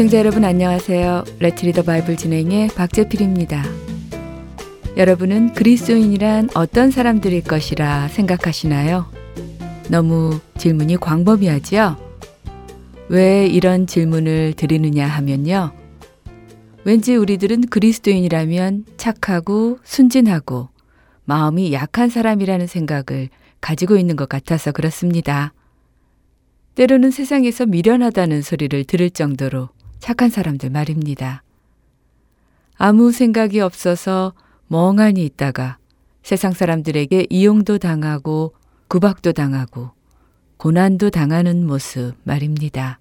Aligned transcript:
애청자 0.00 0.16
여러분 0.16 0.46
안녕하세요. 0.46 1.24
Let's 1.40 1.58
Read 1.58 1.72
the 1.72 1.82
Bible 1.82 2.16
진행의 2.16 2.68
박재필입니다. 2.68 3.62
여러분은 4.96 5.52
그리스도인이란 5.52 6.48
어떤 6.54 6.90
사람들일 6.90 7.42
것이라 7.44 8.08
생각하시나요? 8.08 9.12
너무 9.90 10.40
질문이 10.56 10.96
광범위하지요? 10.96 11.98
왜 13.10 13.46
이런 13.46 13.86
질문을 13.86 14.54
드리느냐 14.54 15.06
하면요. 15.06 15.72
왠지 16.84 17.14
우리들은 17.14 17.66
그리스도인이라면 17.66 18.86
착하고 18.96 19.80
순진하고 19.84 20.70
마음이 21.26 21.74
약한 21.74 22.08
사람이라는 22.08 22.66
생각을 22.66 23.28
가지고 23.60 23.98
있는 23.98 24.16
것 24.16 24.30
같아서 24.30 24.72
그렇습니다. 24.72 25.52
때로는 26.74 27.10
세상에서 27.10 27.66
미련하다는 27.66 28.40
소리를 28.40 28.82
들을 28.84 29.10
정도로 29.10 29.68
착한 30.00 30.30
사람들 30.30 30.70
말입니다. 30.70 31.42
아무 32.76 33.12
생각이 33.12 33.60
없어서 33.60 34.32
멍하니 34.68 35.24
있다가 35.24 35.78
세상 36.22 36.52
사람들에게 36.52 37.26
이용도 37.30 37.78
당하고 37.78 38.54
구박도 38.88 39.32
당하고 39.32 39.90
고난도 40.56 41.10
당하는 41.10 41.66
모습 41.66 42.14
말입니다. 42.24 42.98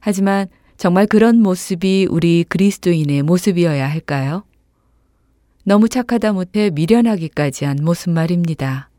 하지만 0.00 0.48
정말 0.76 1.06
그런 1.06 1.40
모습이 1.40 2.08
우리 2.10 2.44
그리스도인의 2.48 3.22
모습이어야 3.22 3.88
할까요? 3.88 4.44
너무 5.64 5.88
착하다 5.88 6.32
못해 6.32 6.70
미련하기까지 6.70 7.64
한 7.64 7.78
모습 7.82 8.10
말입니다. 8.10 8.90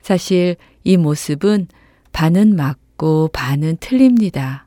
사실 0.00 0.56
이 0.84 0.96
모습은 0.96 1.68
반은 2.12 2.56
맞고 2.56 3.28
반은 3.32 3.76
틀립니다. 3.80 4.65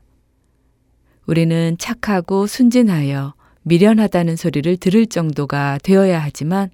우리는 1.30 1.76
착하고 1.78 2.48
순진하여 2.48 3.34
미련하다는 3.62 4.34
소리를 4.34 4.76
들을 4.78 5.06
정도가 5.06 5.78
되어야 5.80 6.18
하지만 6.20 6.70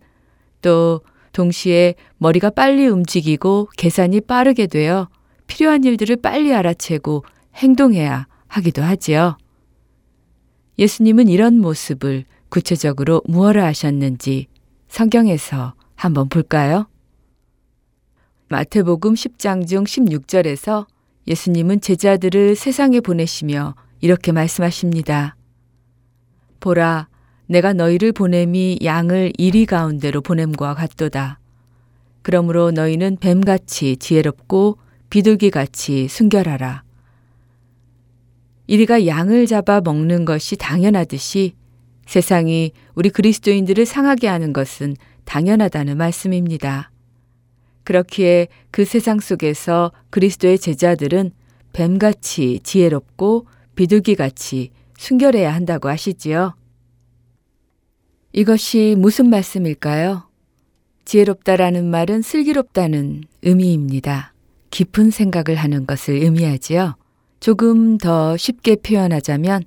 또 0.62 1.02
동시에 1.32 1.94
머리가 2.16 2.48
빨리 2.48 2.86
움직이고 2.86 3.68
계산이 3.76 4.22
빠르게 4.22 4.66
되어 4.66 5.10
필요한 5.46 5.84
일들을 5.84 6.16
빨리 6.22 6.54
알아채고 6.54 7.22
행동해야 7.54 8.26
하기도 8.46 8.82
하지요. 8.82 9.36
예수님은 10.78 11.28
이런 11.28 11.60
모습을 11.60 12.24
구체적으로 12.48 13.20
무엇라 13.26 13.66
하셨는지 13.66 14.46
성경에서 14.88 15.74
한번 15.96 16.30
볼까요? 16.30 16.88
마태복음 18.48 19.12
10장 19.12 19.68
중 19.68 19.84
16절에서 19.84 20.86
예수님은 21.26 21.82
제자들을 21.82 22.56
세상에 22.56 23.00
보내시며 23.00 23.74
이렇게 24.00 24.32
말씀하십니다. 24.32 25.36
보라, 26.60 27.08
내가 27.46 27.72
너희를 27.72 28.12
보냄이 28.12 28.80
양을 28.84 29.32
이리 29.38 29.66
가운데로 29.66 30.20
보냄과 30.20 30.74
같도다. 30.74 31.38
그러므로 32.22 32.72
너희는 32.72 33.18
뱀같이 33.20 33.96
지혜롭고 33.98 34.78
비둘기같이 35.10 36.08
순결하라. 36.08 36.82
이리가 38.66 39.06
양을 39.06 39.46
잡아 39.46 39.80
먹는 39.80 40.24
것이 40.24 40.56
당연하듯이 40.56 41.54
세상이 42.06 42.72
우리 42.94 43.10
그리스도인들을 43.10 43.86
상하게 43.86 44.26
하는 44.26 44.52
것은 44.52 44.96
당연하다는 45.24 45.96
말씀입니다. 45.96 46.90
그렇기에 47.84 48.48
그 48.72 48.84
세상 48.84 49.20
속에서 49.20 49.92
그리스도의 50.10 50.58
제자들은 50.58 51.30
뱀같이 51.72 52.58
지혜롭고 52.64 53.46
비둘기 53.76 54.16
같이 54.16 54.70
순결해야 54.98 55.54
한다고 55.54 55.88
하시지요. 55.88 56.54
이것이 58.32 58.96
무슨 58.98 59.30
말씀일까요? 59.30 60.28
지혜롭다라는 61.04 61.88
말은 61.88 62.22
슬기롭다는 62.22 63.22
의미입니다. 63.42 64.34
깊은 64.70 65.10
생각을 65.10 65.54
하는 65.56 65.86
것을 65.86 66.14
의미하지요. 66.16 66.96
조금 67.38 67.96
더 67.98 68.36
쉽게 68.36 68.76
표현하자면 68.76 69.62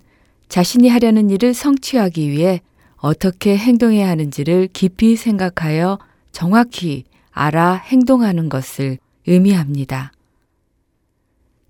자신이 0.50 0.90
하려는 0.90 1.30
일을 1.30 1.54
성취하기 1.54 2.30
위해 2.30 2.62
어떻게 2.98 3.56
행동해야 3.56 4.10
하는지를 4.10 4.68
깊이 4.74 5.16
생각하여 5.16 6.00
정확히 6.32 7.06
알아 7.32 7.76
행동하는 7.76 8.50
것을 8.50 8.98
의미합니다. 9.26 10.12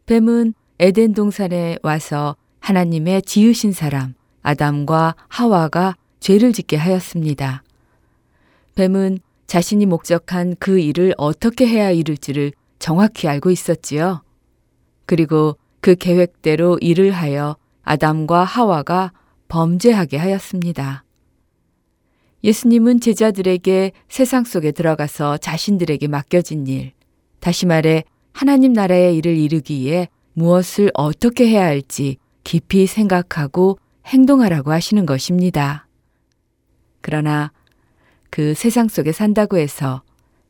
뱀은 0.08 0.54
에덴 0.82 1.14
동산에 1.14 1.78
와서 1.84 2.38
하나님의 2.62 3.24
지으신 3.24 3.74
사람 3.74 4.14
아담과 4.42 5.16
하와가 5.28 5.98
죄를 6.22 6.54
짓게 6.54 6.78
하였습니다. 6.78 7.64
뱀은 8.76 9.20
자신이 9.46 9.86
목적한 9.86 10.56
그 10.58 10.80
일을 10.80 11.14
어떻게 11.18 11.68
해야 11.68 11.92
이룰지를 11.92 12.54
정확히 12.78 13.28
알고 13.28 13.52
있었지요. 13.52 14.24
그리고 15.06 15.58
그 15.82 15.96
계획대로 15.96 16.78
일을 16.80 17.12
하여 17.12 17.58
아담과 17.84 18.46
하와가 18.46 19.12
범죄하게 19.50 20.16
하였습니다. 20.16 21.04
예수님은 22.44 23.02
제자들에게 23.02 23.92
세상 24.08 24.46
속에 24.46 24.72
들어가서 24.72 25.40
자신들에게 25.40 26.08
맡겨진 26.08 26.68
일, 26.68 26.94
다시 27.42 27.66
말해 27.66 28.06
하나님 28.32 28.72
나라의 28.72 29.18
일을 29.18 29.36
이루기 29.36 29.82
위해 29.82 30.08
무엇을 30.40 30.90
어떻게 30.94 31.48
해야 31.48 31.66
할지 31.66 32.18
깊이 32.44 32.88
생각하고 32.88 33.78
행동하라고 34.06 34.72
하시는 34.72 35.06
것입니다. 35.06 35.86
그러나 37.02 37.52
그 38.30 38.54
세상 38.54 38.88
속에 38.88 39.12
산다고 39.12 39.58
해서 39.58 40.02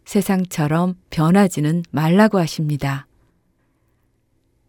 세상처럼 0.06 0.96
변하지는 1.10 1.84
말라고 1.92 2.40
하십니다. 2.40 3.08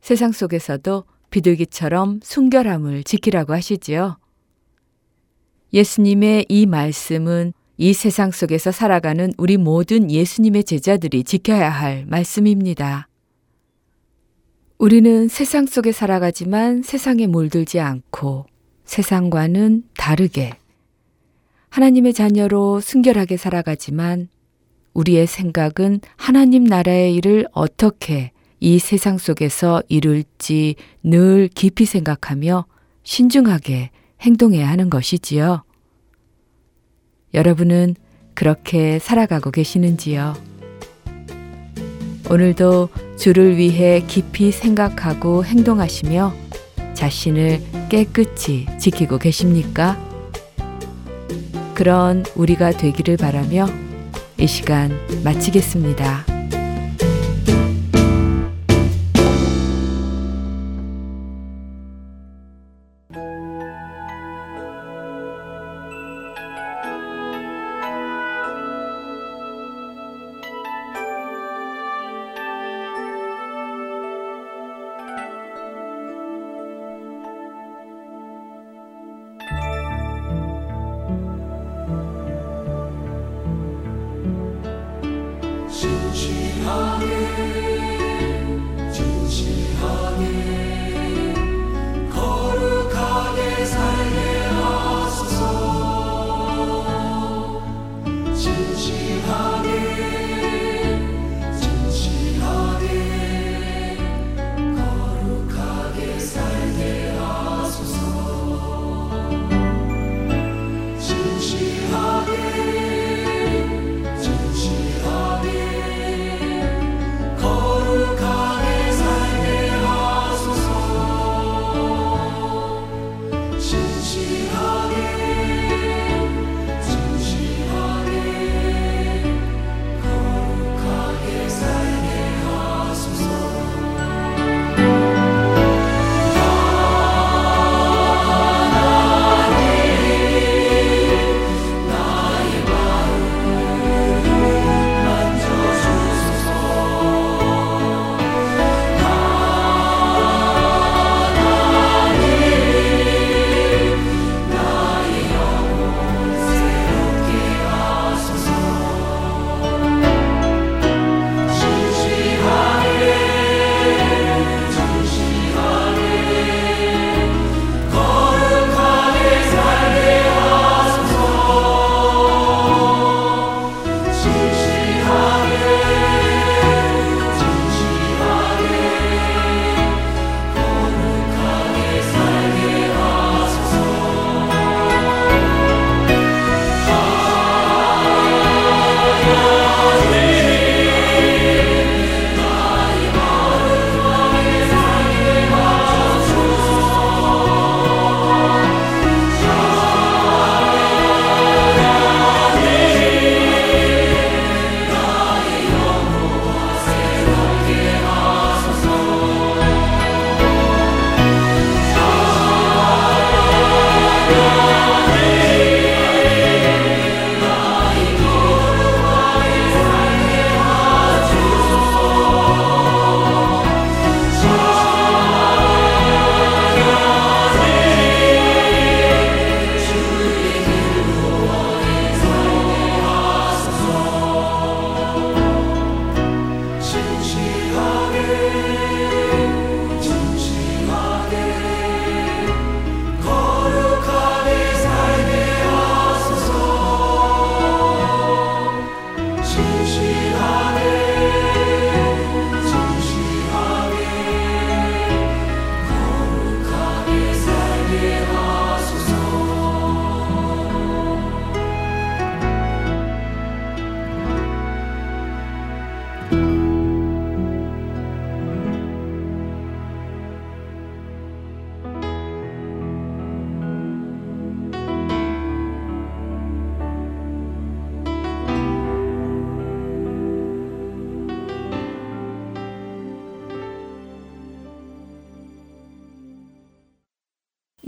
세상 0.00 0.32
속에서도 0.32 1.04
비둘기처럼 1.30 2.20
순결함을 2.22 3.04
지키라고 3.04 3.52
하시지요. 3.52 4.18
예수님의 5.72 6.46
이 6.48 6.66
말씀은 6.66 7.52
이 7.76 7.92
세상 7.92 8.30
속에서 8.30 8.72
살아가는 8.72 9.32
우리 9.38 9.56
모든 9.56 10.10
예수님의 10.10 10.64
제자들이 10.64 11.24
지켜야 11.24 11.70
할 11.70 12.04
말씀입니다. 12.06 13.09
우리는 14.80 15.28
세상 15.28 15.66
속에 15.66 15.92
살아가지만 15.92 16.82
세상에 16.82 17.26
몰들지 17.26 17.80
않고 17.80 18.46
세상과는 18.86 19.84
다르게 19.94 20.54
하나님의 21.68 22.14
자녀로 22.14 22.80
순결하게 22.80 23.36
살아가지만 23.36 24.30
우리의 24.94 25.26
생각은 25.26 26.00
하나님 26.16 26.64
나라의 26.64 27.14
일을 27.16 27.46
어떻게 27.52 28.32
이 28.58 28.78
세상 28.78 29.18
속에서 29.18 29.82
이룰지 29.88 30.76
늘 31.02 31.50
깊이 31.54 31.84
생각하며 31.84 32.64
신중하게 33.02 33.90
행동해야 34.22 34.66
하는 34.66 34.88
것이지요. 34.88 35.62
여러분은 37.34 37.96
그렇게 38.32 38.98
살아가고 38.98 39.50
계시는지요? 39.50 40.32
오늘도 42.30 42.88
주를 43.20 43.58
위해 43.58 44.02
깊이 44.06 44.50
생각하고 44.50 45.44
행동하시며 45.44 46.32
자신을 46.94 47.60
깨끗이 47.90 48.66
지키고 48.78 49.18
계십니까? 49.18 49.98
그런 51.74 52.24
우리가 52.34 52.70
되기를 52.70 53.18
바라며 53.18 53.68
이 54.38 54.46
시간 54.46 54.98
마치겠습니다. 55.22 56.29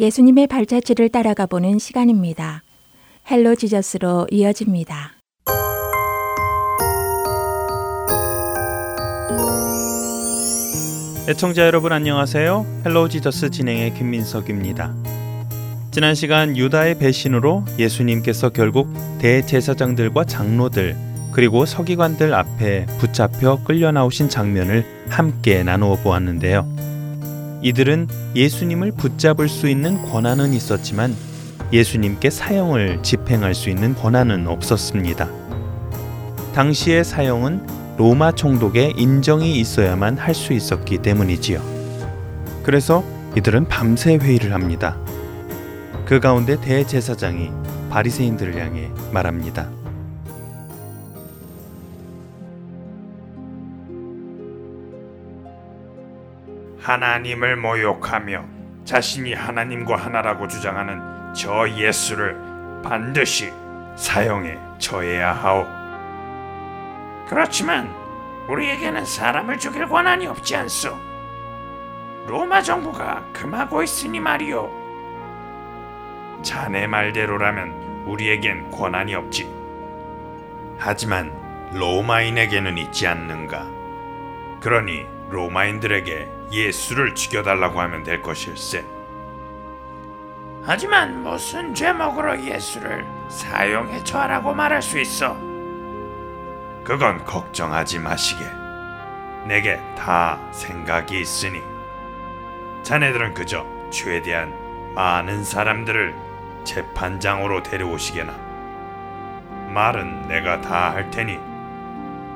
예수님의 0.02 0.48
발자취를 0.48 1.10
따라가 1.10 1.46
보는 1.46 1.78
시간입니다. 1.78 2.64
Hello 3.30 3.54
Jesus로 3.54 4.26
이어집니다. 4.32 5.12
애청자 11.28 11.64
여러분 11.64 11.92
안녕하세요. 11.92 12.82
Hello 12.84 13.10
Jesus 13.10 13.50
진행의 13.50 13.94
김민석입니다. 13.94 14.92
지난 15.92 16.16
시간 16.16 16.56
유다의 16.56 16.98
배신으로 16.98 17.64
예수님께서 17.78 18.48
결국 18.48 18.92
대제사장들과 19.20 20.24
장로들 20.24 20.96
그리고 21.30 21.64
서기관들 21.64 22.34
앞에 22.34 22.86
붙잡혀 22.98 23.62
끌려 23.62 23.92
나오신 23.92 24.28
장면을 24.28 24.84
함께 25.08 25.62
나누어 25.62 25.94
보았는데요. 25.94 26.91
이들은 27.62 28.08
예수님을 28.34 28.92
붙잡을 28.92 29.48
수 29.48 29.68
있는 29.68 30.02
권한은 30.02 30.52
있었지만 30.52 31.14
예수님께 31.72 32.28
사형을 32.28 33.02
집행할 33.02 33.54
수 33.54 33.70
있는 33.70 33.94
권한은 33.94 34.46
없었습니다. 34.48 35.28
당시의 36.54 37.04
사형은 37.04 37.66
로마 37.96 38.32
총독의 38.32 38.94
인정이 38.96 39.58
있어야만 39.60 40.18
할 40.18 40.34
수 40.34 40.52
있었기 40.52 40.98
때문이지요. 40.98 41.62
그래서 42.62 43.04
이들은 43.36 43.68
밤새 43.68 44.16
회의를 44.16 44.52
합니다. 44.52 44.98
그 46.04 46.20
가운데 46.20 46.60
대제사장이 46.60 47.50
바리새인들을 47.90 48.60
향해 48.60 48.90
말합니다. 49.12 49.81
하나님을 56.82 57.56
모욕하며 57.56 58.44
자신이 58.84 59.34
하나님과 59.34 59.94
하나라고 59.94 60.48
주장하는 60.48 61.32
저 61.32 61.68
예수를 61.68 62.36
반드시 62.82 63.52
사형에 63.96 64.58
처해야 64.78 65.32
하오. 65.32 65.64
그렇지만 67.28 67.88
우리에게는 68.48 69.04
사람을 69.04 69.58
죽일 69.58 69.86
권한이 69.86 70.26
없지 70.26 70.56
않소. 70.56 70.98
로마 72.26 72.60
정부가 72.60 73.22
금하고 73.32 73.84
있으니 73.84 74.18
말이오. 74.18 74.82
자네 76.42 76.88
말대로라면 76.88 78.04
우리에겐 78.06 78.72
권한이 78.72 79.14
없지. 79.14 79.48
하지만 80.78 81.32
로마인에게는 81.74 82.76
있지 82.78 83.06
않는가. 83.06 83.68
그러니 84.60 85.06
로마인들에게 85.32 86.28
예수를 86.52 87.14
죽여달라고 87.14 87.80
하면 87.80 88.02
될 88.04 88.20
것일세. 88.20 88.84
하지만 90.64 91.22
무슨 91.22 91.74
죄목으로 91.74 92.40
예수를 92.44 93.04
사용해 93.28 94.04
처하라고 94.04 94.52
말할 94.54 94.80
수 94.82 95.00
있어? 95.00 95.34
그건 96.84 97.24
걱정하지 97.24 97.98
마시게. 97.98 98.44
내게 99.46 99.80
다 99.96 100.38
생각이 100.52 101.18
있으니 101.20 101.60
자네들은 102.84 103.34
그저 103.34 103.66
최대한 103.90 104.54
많은 104.94 105.42
사람들을 105.42 106.14
재판장으로 106.62 107.62
데려오시게나 107.64 108.32
말은 109.70 110.28
내가 110.28 110.60
다 110.60 110.92
할 110.92 111.10
테니 111.10 111.40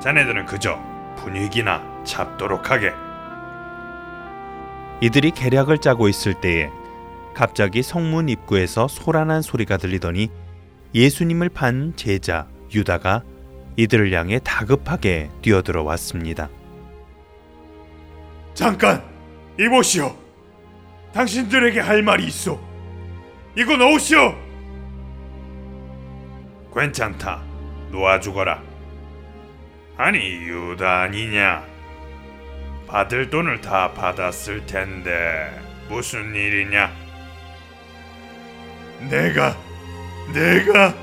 자네들은 0.01 0.47
그저 0.47 0.77
분위기나 1.15 1.81
잡도록 2.07 2.71
하게. 2.71 2.91
이들이 5.01 5.31
계략을 5.31 5.77
짜고 5.77 6.07
있을 6.07 6.33
때에 6.33 6.71
갑자기 7.35 7.83
성문 7.83 8.29
입구에서 8.29 8.87
소란한 8.87 9.43
소리가 9.43 9.77
들리더니 9.77 10.31
예수님을 10.95 11.49
판 11.49 11.93
제자 11.95 12.47
유다가 12.73 13.21
이들을 13.75 14.11
향해 14.11 14.39
다급하게 14.43 15.29
뛰어들어 15.43 15.83
왔습니다. 15.83 16.49
잠깐 18.55 19.03
이보시오. 19.59 20.15
당신들에게 21.13 21.79
할 21.79 22.01
말이 22.01 22.25
있어 22.25 22.59
이거 23.55 23.77
놓으시오. 23.77 24.33
괜찮다. 26.73 27.43
놓아 27.91 28.19
주거라. 28.19 28.61
아니 29.95 30.19
유다 30.19 31.01
아니냐 31.03 31.76
받을 32.87 33.29
돈을 33.29 33.61
다 33.61 33.93
받았을 33.93 34.65
텐데 34.65 35.51
무슨 35.89 36.33
일이냐? 36.33 36.91
내가 39.09 39.55
내가 40.33 40.93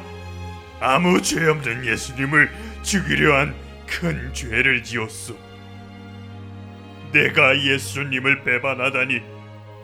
아무 0.80 1.22
죄 1.22 1.46
없는 1.46 1.86
예수님을 1.86 2.50
죽이려 2.82 3.38
한 3.38 3.64
큰 3.86 4.32
죄를 4.32 4.82
지었소. 4.82 5.36
내가 7.12 7.56
예수님을 7.56 8.42
배반하다니. 8.42 9.22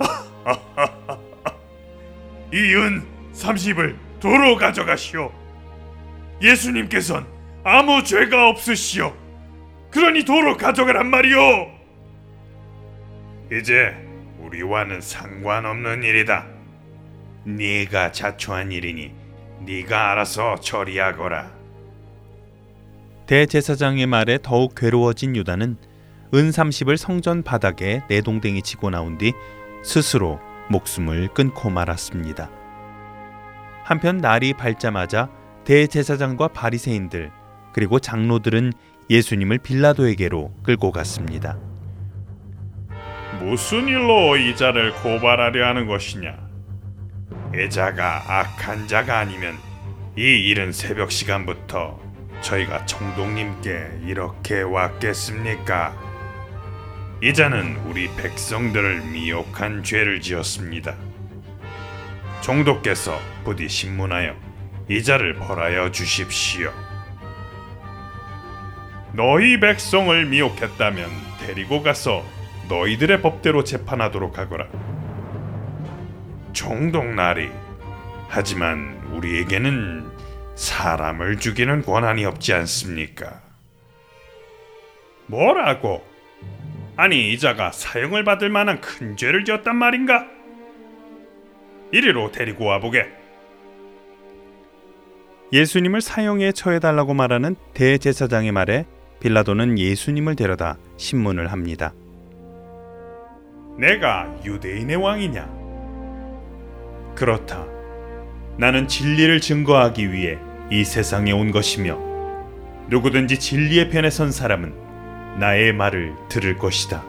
이은 2.52 3.06
30을 3.32 3.96
도로 4.18 4.56
가져가시오. 4.56 5.32
예수님께선 6.42 7.26
아무 7.62 8.02
죄가 8.02 8.48
없으시오. 8.48 9.14
그러니 9.90 10.24
도로 10.24 10.56
가져가란 10.56 11.08
말이오 11.08 11.70
이제 13.52 13.94
우리와는 14.38 15.00
상관없는 15.00 16.02
일이다 16.02 16.46
네가 17.44 18.12
자초한 18.12 18.70
일이니 18.70 19.12
네가 19.66 20.12
알아서 20.12 20.56
처리하거라 20.60 21.52
대제사장의 23.26 24.06
말에 24.06 24.38
더욱 24.42 24.74
괴로워진 24.74 25.36
유다는 25.36 25.76
은 26.32 26.50
30을 26.50 26.96
성전 26.96 27.42
바닥에 27.42 28.02
내동댕이 28.08 28.62
치고 28.62 28.90
나온 28.90 29.18
뒤 29.18 29.32
스스로 29.82 30.38
목숨을 30.68 31.28
끊고 31.34 31.70
말았습니다. 31.70 32.50
한편 33.82 34.18
날이 34.18 34.52
밝자마자 34.52 35.28
대제사장과 35.64 36.48
바리새인들 36.48 37.32
그리고 37.72 37.98
장로들은 37.98 38.72
예수님을 39.08 39.58
빌라도에게로 39.58 40.52
끌고 40.62 40.92
갔습니다. 40.92 41.58
무슨 43.40 43.88
일로 43.88 44.36
이 44.36 44.54
자를 44.54 44.92
고발하려 44.92 45.66
하는 45.66 45.86
것이냐? 45.86 46.36
이자가 47.54 48.22
악한 48.28 48.86
자가 48.86 49.18
아니면 49.18 49.56
이 50.14 50.22
이른 50.22 50.72
새벽 50.72 51.10
시간부터 51.10 51.98
저희가 52.42 52.84
총독님께 52.84 54.02
이렇게 54.06 54.60
왔겠습니까? 54.60 55.96
이자는 57.22 57.76
우리 57.86 58.14
백성들을 58.14 59.06
미혹한 59.10 59.84
죄를 59.84 60.20
지었습니다. 60.20 60.94
총독께서 62.42 63.18
부디 63.44 63.70
신문하여 63.70 64.36
이자를 64.90 65.36
벌하여 65.36 65.90
주십시오. 65.92 66.70
너희 69.14 69.58
백성을 69.58 70.26
미혹했다면 70.26 71.08
데리고 71.40 71.82
가서 71.82 72.22
너희들의 72.70 73.20
법대로 73.20 73.64
재판하도록 73.64 74.38
하거라. 74.38 74.68
총독 76.52 77.04
나리. 77.14 77.50
하지만 78.28 78.96
우리에게는 79.12 80.08
사람을 80.54 81.38
죽이는 81.38 81.82
권한이 81.82 82.24
없지 82.24 82.54
않습니까? 82.54 83.42
뭐라고? 85.26 86.04
아니 86.96 87.32
이자가 87.32 87.72
사형을 87.72 88.24
받을 88.24 88.50
만한 88.50 88.80
큰 88.80 89.16
죄를 89.16 89.44
지었단 89.44 89.74
말인가? 89.74 90.26
이리로 91.92 92.30
데리고 92.30 92.66
와보게. 92.66 93.08
예수님을 95.52 96.00
사형에 96.00 96.52
처해달라고 96.52 97.14
말하는 97.14 97.56
대제사장의 97.74 98.52
말에 98.52 98.86
빌라도는 99.18 99.76
예수님을 99.76 100.36
데려다 100.36 100.78
신문을 100.96 101.50
합니다. 101.50 101.92
내가 103.80 104.30
유대인의 104.44 104.96
왕이냐? 104.96 105.48
그렇다. 107.14 107.64
나는 108.58 108.86
진리를 108.86 109.40
증거하기 109.40 110.12
위해 110.12 110.38
이 110.70 110.84
세상에 110.84 111.32
온 111.32 111.50
것이며 111.50 111.98
누구든지 112.90 113.38
진리의 113.38 113.88
편에 113.88 114.10
선 114.10 114.32
사람은 114.32 115.38
나의 115.38 115.72
말을 115.72 116.12
들을 116.28 116.58
것이다. 116.58 117.02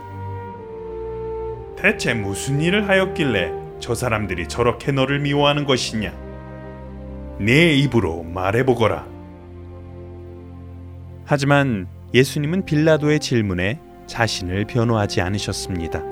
대체 1.75 2.13
무슨 2.13 2.61
일을 2.61 2.87
하였길래 2.87 3.51
저 3.81 3.93
사람들이 3.93 4.47
저렇게 4.47 4.93
너를 4.93 5.19
미워하는 5.19 5.65
것이냐? 5.65 6.13
내 7.37 7.73
입으로 7.73 8.23
말해보거라. 8.23 9.05
하지만 11.25 11.87
예수님은 12.13 12.63
빌라도의 12.63 13.19
질문에 13.19 13.81
자신을 14.07 14.65
변호하지 14.67 15.19
않으셨습니다. 15.19 16.10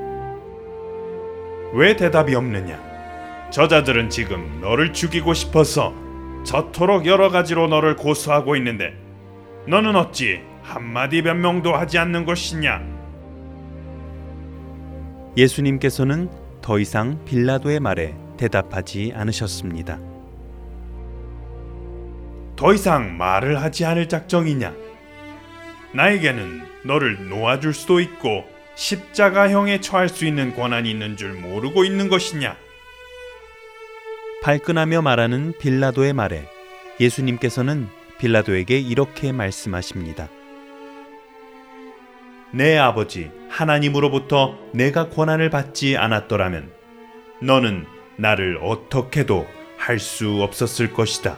왜 1.74 1.96
대답이 1.96 2.34
없느냐? 2.36 2.80
저자들은 3.52 4.10
지금 4.10 4.60
너를 4.62 4.94
죽이고 4.94 5.34
싶어서 5.34 5.94
저토록 6.44 7.06
여러 7.06 7.30
가지로 7.30 7.68
너를 7.68 7.96
고소하고 7.96 8.56
있는데 8.56 8.94
너는 9.68 9.96
어찌 9.96 10.42
한마디 10.64 11.22
변명도 11.22 11.74
하지 11.74 11.98
않는 11.98 12.26
것이냐? 12.26 12.82
예수님께서는 15.38 16.30
더 16.62 16.80
이상 16.80 17.24
빌라도의 17.26 17.80
말에 17.80 18.16
대답하지 18.38 19.14
않으셨습니다. 19.16 20.00
더 22.56 22.74
이상 22.74 23.18
말을 23.18 23.62
하지 23.62 23.86
않을 23.86 24.10
작정이냐? 24.10 24.74
나에게는 25.94 26.62
너를 26.84 27.30
놓아줄 27.30 27.74
수도 27.74 28.00
있고 28.00 28.44
십자가형에 28.80 29.82
처할 29.82 30.08
수 30.08 30.26
있는 30.26 30.56
권한이 30.56 30.90
있는 30.90 31.18
줄 31.18 31.34
모르고 31.34 31.84
있는 31.84 32.08
것이냐? 32.08 32.56
발끈하며 34.42 35.02
말하는 35.02 35.54
빌라도의 35.60 36.14
말에 36.14 36.48
예수님께서는 36.98 37.90
빌라도에게 38.20 38.80
이렇게 38.80 39.34
말씀하십니다. 39.34 40.30
내 42.54 42.78
아버지 42.78 43.30
하나님으로부터 43.50 44.58
내가 44.72 45.10
권한을 45.10 45.50
받지 45.50 45.98
않았더라면 45.98 46.72
너는 47.42 47.86
나를 48.16 48.60
어떻게도 48.64 49.46
할 49.78 50.00
수 50.00 50.42
없었을 50.42 50.94
것이다. 50.94 51.38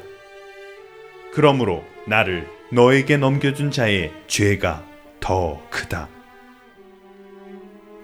그러므로 1.34 1.84
나를 2.06 2.48
너에게 2.72 3.18
넘겨준 3.18 3.72
자의 3.72 4.12
죄가 4.28 4.86
더 5.20 5.60
크다. 5.72 6.08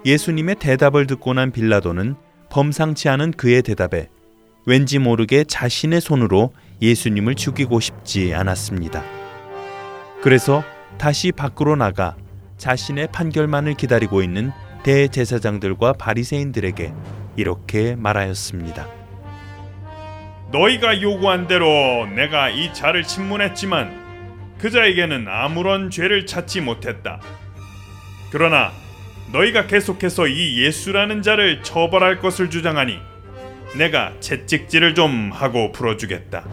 예수님의 0.07 0.55
대답을 0.55 1.05
듣고 1.05 1.33
난 1.33 1.51
빌라도는 1.51 2.15
범상치 2.49 3.09
않은 3.09 3.31
그의 3.31 3.61
대답에 3.61 4.07
왠지 4.65 4.99
모르게 4.99 5.43
자신의 5.43 5.99
손으로 5.99 6.53
예수님을 6.81 7.35
죽이고 7.35 7.81
싶지 7.81 8.33
않았습니다. 8.33 9.03
그래서 10.21 10.63
다시 10.97 11.33
밖으로 11.33 11.75
나가 11.75 12.15
자신의 12.55 13.09
판결만을 13.11 13.73
기다리고 13.73 14.23
있는 14.23 14.51
대제사장들과 14.83 15.93
바리새인들에게 15.93 16.93
이렇게 17.35 17.97
말하였습니다. 17.97 18.87
너희가 20.53 21.01
요구한 21.01 21.47
대로 21.47 22.07
내가 22.15 22.49
이 22.49 22.73
자를 22.73 23.03
신문했지만 23.03 24.55
그 24.57 24.71
자에게는 24.71 25.27
아무런 25.27 25.89
죄를 25.89 26.25
찾지 26.25 26.61
못했다. 26.61 27.19
그러나 28.31 28.71
너희가 29.31 29.67
계속해서 29.67 30.27
이 30.27 30.63
예수라는 30.63 31.21
자를 31.21 31.61
처벌할 31.63 32.19
것을 32.19 32.49
주장하니 32.49 32.99
내가 33.75 34.13
채찍질을 34.19 34.95
좀 34.95 35.31
하고 35.31 35.71
풀어주겠다. 35.71 36.45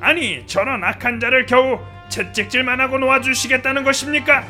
아니 0.00 0.46
저런 0.46 0.82
악한 0.84 1.20
자를 1.20 1.46
겨우 1.46 1.78
채찍질만 2.08 2.80
하고 2.80 2.98
놓아주시겠다는 2.98 3.84
것입니까? 3.84 4.44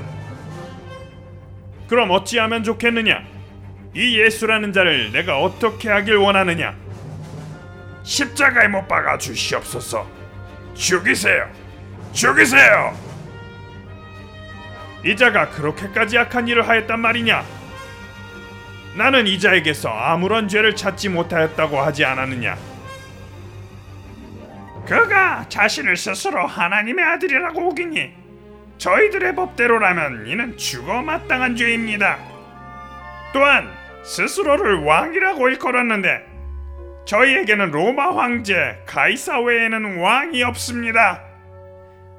그럼 1.88 2.10
어찌하면 2.10 2.64
좋겠느냐? 2.64 3.22
이 3.94 4.18
예수라는 4.18 4.72
자를 4.72 5.12
내가 5.12 5.40
어떻게 5.40 5.90
하길 5.90 6.16
원하느냐? 6.16 6.74
십자가에 8.02 8.68
못 8.68 8.88
박아 8.88 9.18
주시옵소서. 9.18 10.06
죽이세요. 10.74 11.48
죽이세요. 12.12 13.11
이 15.04 15.16
자가 15.16 15.50
그렇게까지 15.50 16.16
악한 16.18 16.48
일을 16.48 16.68
하였단 16.68 17.00
말이냐? 17.00 17.44
나는 18.96 19.26
이 19.26 19.38
자에게서 19.38 19.88
아무런 19.88 20.48
죄를 20.48 20.76
찾지 20.76 21.08
못하였다고 21.08 21.80
하지 21.80 22.04
않았느냐? 22.04 22.56
그가 24.86 25.46
자신을 25.48 25.96
스스로 25.96 26.46
하나님의 26.46 27.04
아들이라고 27.04 27.68
우기니 27.68 28.12
저희들의 28.78 29.34
법대로라면 29.34 30.26
이는 30.26 30.56
죽어 30.56 31.02
마땅한 31.02 31.56
죄입니다. 31.56 32.18
또한 33.32 33.70
스스로를 34.04 34.84
왕이라고 34.84 35.48
일컬었는데 35.48 36.26
저희에게는 37.06 37.70
로마 37.70 38.16
황제 38.16 38.82
가이사 38.86 39.40
외에는 39.40 39.98
왕이 39.98 40.42
없습니다. 40.44 41.22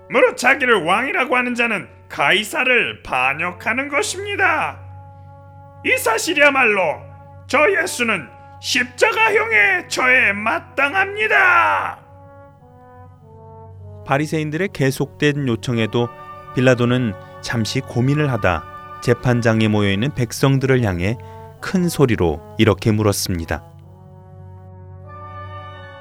무릇 0.10 0.38
자기를 0.38 0.84
왕이라고 0.84 1.36
하는 1.36 1.56
자는 1.56 1.88
가이사를 2.14 3.02
반역하는 3.02 3.90
것입니다. 3.90 4.78
이 5.84 5.98
사실이야말로 5.98 7.02
저 7.48 7.60
예수는 7.72 8.28
십자가형에 8.62 9.88
저에 9.88 10.32
마땅합니다. 10.34 12.00
바리새인들의 14.06 14.70
계속된 14.74 15.48
요청에도 15.48 16.08
빌라도는 16.54 17.14
잠시 17.42 17.80
고민을 17.82 18.32
하다 18.32 18.64
재판장에 19.02 19.68
모여 19.68 19.90
있는 19.90 20.14
백성들을 20.14 20.84
향해 20.84 21.18
큰 21.62 21.90
소리로 21.90 22.40
이렇게 22.60 22.92
물었습니다. 22.92 23.64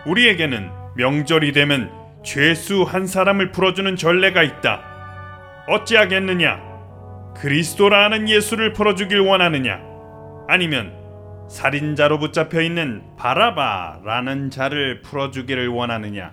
우리에게는 0.04 0.71
명절이 0.97 1.52
되면 1.52 1.90
죄수 2.23 2.83
한 2.83 3.07
사람을 3.07 3.52
풀어주는 3.52 3.97
전례가 3.97 4.42
있다. 4.42 4.91
어찌하겠느냐? 5.69 6.73
그리스도라는 7.37 8.28
예수를 8.28 8.73
풀어주길 8.73 9.21
원하느냐? 9.21 9.81
아니면 10.49 10.92
살인자로 11.49 12.19
붙잡혀 12.19 12.61
있는 12.62 13.02
바라바라는 13.16 14.50
자를 14.50 15.02
풀어주기를 15.02 15.69
원하느냐? 15.69 16.33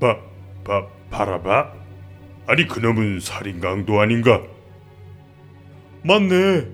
바, 0.00 0.18
바, 0.64 0.86
바라바? 1.10 1.72
아니 2.46 2.66
그놈은 2.66 3.20
살인강도 3.20 4.00
아닌가? 4.00 4.42
맞네. 6.02 6.68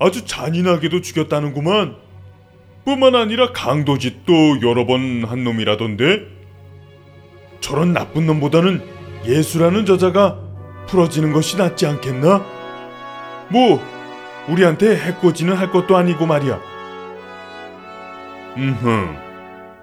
아주 0.00 0.24
잔인하게도 0.24 1.00
죽였다는구만. 1.02 1.96
뿐만 2.84 3.14
아니라 3.14 3.52
강도짓도 3.52 4.62
여러 4.62 4.86
번 4.86 5.24
한 5.24 5.44
놈이라던데. 5.44 6.26
저런 7.60 7.92
나쁜 7.92 8.26
놈보다는 8.26 8.97
예수라는 9.24 9.86
저자가 9.86 10.38
풀어지는 10.86 11.32
것이 11.32 11.56
낫지 11.56 11.86
않겠나? 11.86 12.44
뭐 13.50 13.80
우리한테 14.48 14.96
해코지는 14.96 15.54
할 15.54 15.70
것도 15.70 15.96
아니고 15.96 16.26
말이야. 16.26 16.60
음흠. 18.56 19.28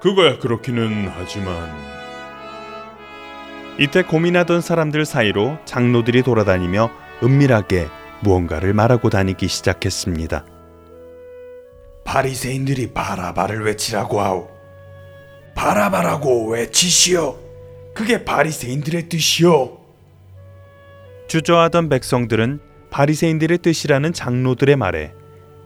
그거야 0.02 0.38
그렇기는 0.40 1.12
하지만 1.16 1.72
이때 3.80 4.04
고민하던 4.04 4.62
사람들 4.62 5.06
사이로 5.06 5.58
장로들이 5.66 6.24
돌아다니며 6.24 6.92
은밀하게 7.24 7.88
무언가를 8.22 8.74
말하고 8.74 9.10
다니기 9.10 9.48
시작했습니다. 9.48 10.46
바리새인들이 12.04 12.94
바라바를 12.94 13.66
외치라고 13.66 14.22
하오. 14.22 14.50
바라바라고 15.56 16.50
외치시오. 16.50 17.45
그게 17.96 18.26
바리새인들의 18.26 19.08
뜻이오. 19.08 19.78
주저하던 21.30 21.88
백성들은 21.90 22.60
바리새인들의 22.92 23.58
뜻이라는 23.60 24.12
장로들의 24.14 24.76
말에 24.76 25.14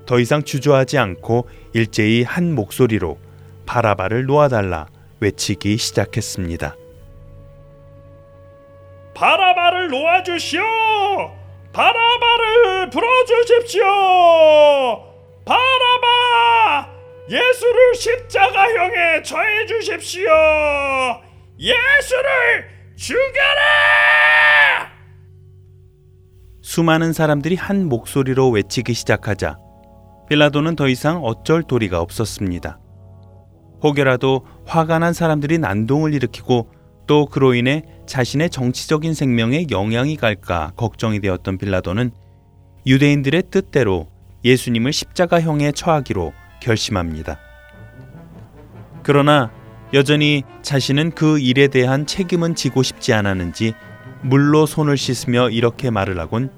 더 0.06 0.20
이상 0.20 0.44
주저하지 0.44 1.00
않고 1.00 1.50
일제히 1.74 2.24
한 2.24 2.54
목소리로 2.54 3.18
바라바를 3.66 4.26
놓아달라 4.26 4.88
외치기 5.20 5.78
시작했습니다. 5.78 6.76
바라바를 9.16 9.90
놓아주시오. 9.90 10.62
바라바를 11.74 12.90
풀어주십시오. 12.92 13.84
바라바 15.46 16.90
예수를 17.28 17.96
십자가형에 17.96 19.24
처해 19.24 19.66
주십시오. 19.66 20.30
예수를 21.60 22.70
죽여라! 22.96 23.20
수많은 26.62 27.12
사람들이 27.12 27.56
한 27.56 27.86
목소리로 27.90 28.50
외치기 28.50 28.94
시작하자 28.94 29.58
빌라도는 30.30 30.78
더 30.78 30.88
이상 30.88 31.22
어쩔 31.22 31.64
도리가 31.64 32.00
없었습니다. 32.00 32.80
혹여라도 33.84 34.46
화가 34.66 35.00
난 35.00 35.12
사람들이 35.12 35.58
난동을 35.58 36.14
일으키고 36.14 36.72
또 37.08 37.26
그로 37.26 37.54
인해 37.54 37.84
자신의 38.06 38.52
정치적인 38.52 39.14
생명에 39.14 39.66
영향이 39.70 40.16
갈까 40.16 40.72
걱정이 40.78 41.20
되었던 41.20 41.58
빌라도는 41.58 42.12
유대인들의 42.86 43.44
뜻대로 43.52 44.08
예수님을 44.46 44.94
십자가형에 44.94 45.74
처하기로 45.74 46.32
결심합니다. 46.62 47.38
그러나 49.04 49.52
여전히 49.94 50.44
자신은 50.62 51.12
그 51.12 51.40
일에 51.40 51.68
대한 51.68 52.06
책임은 52.06 52.56
지고 52.56 52.84
싶지 52.84 53.14
않았는지 53.14 53.74
물로 54.22 54.66
손을 54.66 54.98
씻으며 54.98 55.50
이렇게 55.50 55.90
말을 55.90 56.20
하곤 56.20 56.52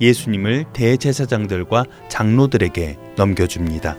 예수님을 0.00 0.66
대제사장들과 0.72 1.84
장로들에게 2.08 2.96
넘겨줍니다. 3.16 3.96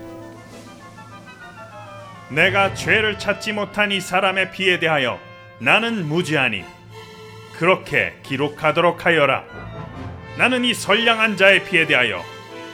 내가 2.29 2.73
죄를 2.73 3.19
찾지 3.19 3.51
못한 3.53 3.91
이 3.91 3.99
사람의 3.99 4.51
피에 4.51 4.79
대하여 4.79 5.19
나는 5.59 6.07
무죄하니 6.07 6.63
그렇게 7.57 8.13
기록하도록 8.23 9.05
하여라. 9.05 9.43
나는 10.37 10.63
이 10.63 10.73
선량한 10.73 11.35
자의 11.35 11.65
피에 11.65 11.85
대하여 11.85 12.23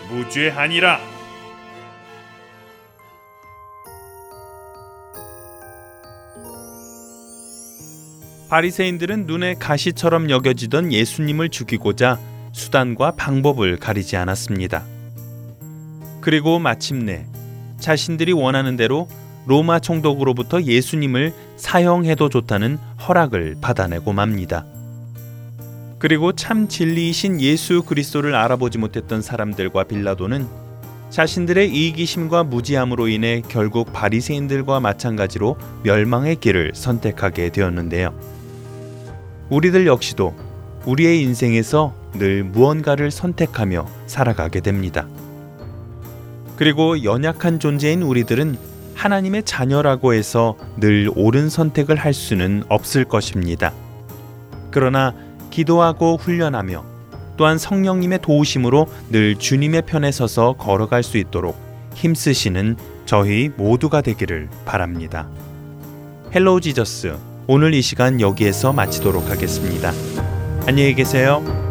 무죄하니라. 0.10 1.17
바리새인들은 8.50 9.26
눈에 9.26 9.56
가시처럼 9.56 10.30
여겨지던 10.30 10.94
예수님을 10.94 11.50
죽이고자 11.50 12.18
수단과 12.54 13.12
방법을 13.12 13.78
가리지 13.78 14.16
않았습니다. 14.16 14.86
그리고 16.22 16.58
마침내 16.58 17.26
자신들이 17.80 18.32
원하는 18.32 18.78
대로 18.78 19.08
로마 19.46 19.80
총독으로부터 19.80 20.62
예수님을 20.62 21.34
사형해도 21.58 22.30
좋다는 22.30 22.78
허락을 23.08 23.58
받아내고 23.62 24.14
맙니다. 24.14 24.66
그리고 26.00 26.32
참 26.32 26.68
진리이신 26.68 27.42
예수 27.42 27.84
그리스도를 27.84 28.36
알아보지 28.36 28.78
못했던 28.78 29.22
사람들과 29.22 29.86
빌라도는 29.86 30.48
자신들의 31.10 31.74
이기심과 31.74 32.44
무지함으로 32.44 33.08
인해 33.08 33.42
결국 33.48 33.94
바리새인들과 33.94 34.80
마찬가지로 34.80 35.58
멸망의 35.84 36.38
길을 36.38 36.74
선택하게 36.76 37.50
되었는데요. 37.50 38.37
우리들 39.50 39.88
역시도 39.88 40.36
우리의 40.86 41.22
인생에서 41.22 41.94
늘 42.14 42.44
무언가를 42.44 43.12
선택하며 43.12 43.88
살아가게 44.08 44.62
됩니다. 44.62 45.08
그리고 46.56 47.04
연약한 47.04 47.60
존재인 47.60 48.02
우리들은 48.02 48.58
하나님의 48.96 49.44
자녀라고 49.44 50.14
해서 50.14 50.58
늘 50.78 51.12
옳은 51.16 51.50
선택을 51.50 51.98
할 51.98 52.14
수는 52.14 52.64
없을 52.68 53.06
것입니다. 53.06 53.72
그러나 54.72 55.14
기도하고 55.52 56.18
훈련하며 56.18 56.84
또한 57.38 57.60
성령님의 57.60 58.20
도우심으로 58.24 58.88
늘 59.12 59.36
주님의 59.36 59.84
편에 59.84 60.12
서서 60.12 60.54
걸어갈 60.54 61.04
수 61.04 61.18
있도록 61.18 61.56
힘쓰시는 61.94 62.76
저희 63.06 63.50
모두가 63.56 64.02
되기를 64.02 64.50
바랍니다. 64.66 65.30
Hello 66.34 66.62
Jesus 66.62 67.16
오늘 67.50 67.74
이 67.74 67.82
시간 67.82 68.20
여기에서 68.20 68.74
마치도록 68.74 69.30
하겠습니다. 69.30 69.94
안녕히 70.66 70.94
계세요. 70.94 71.67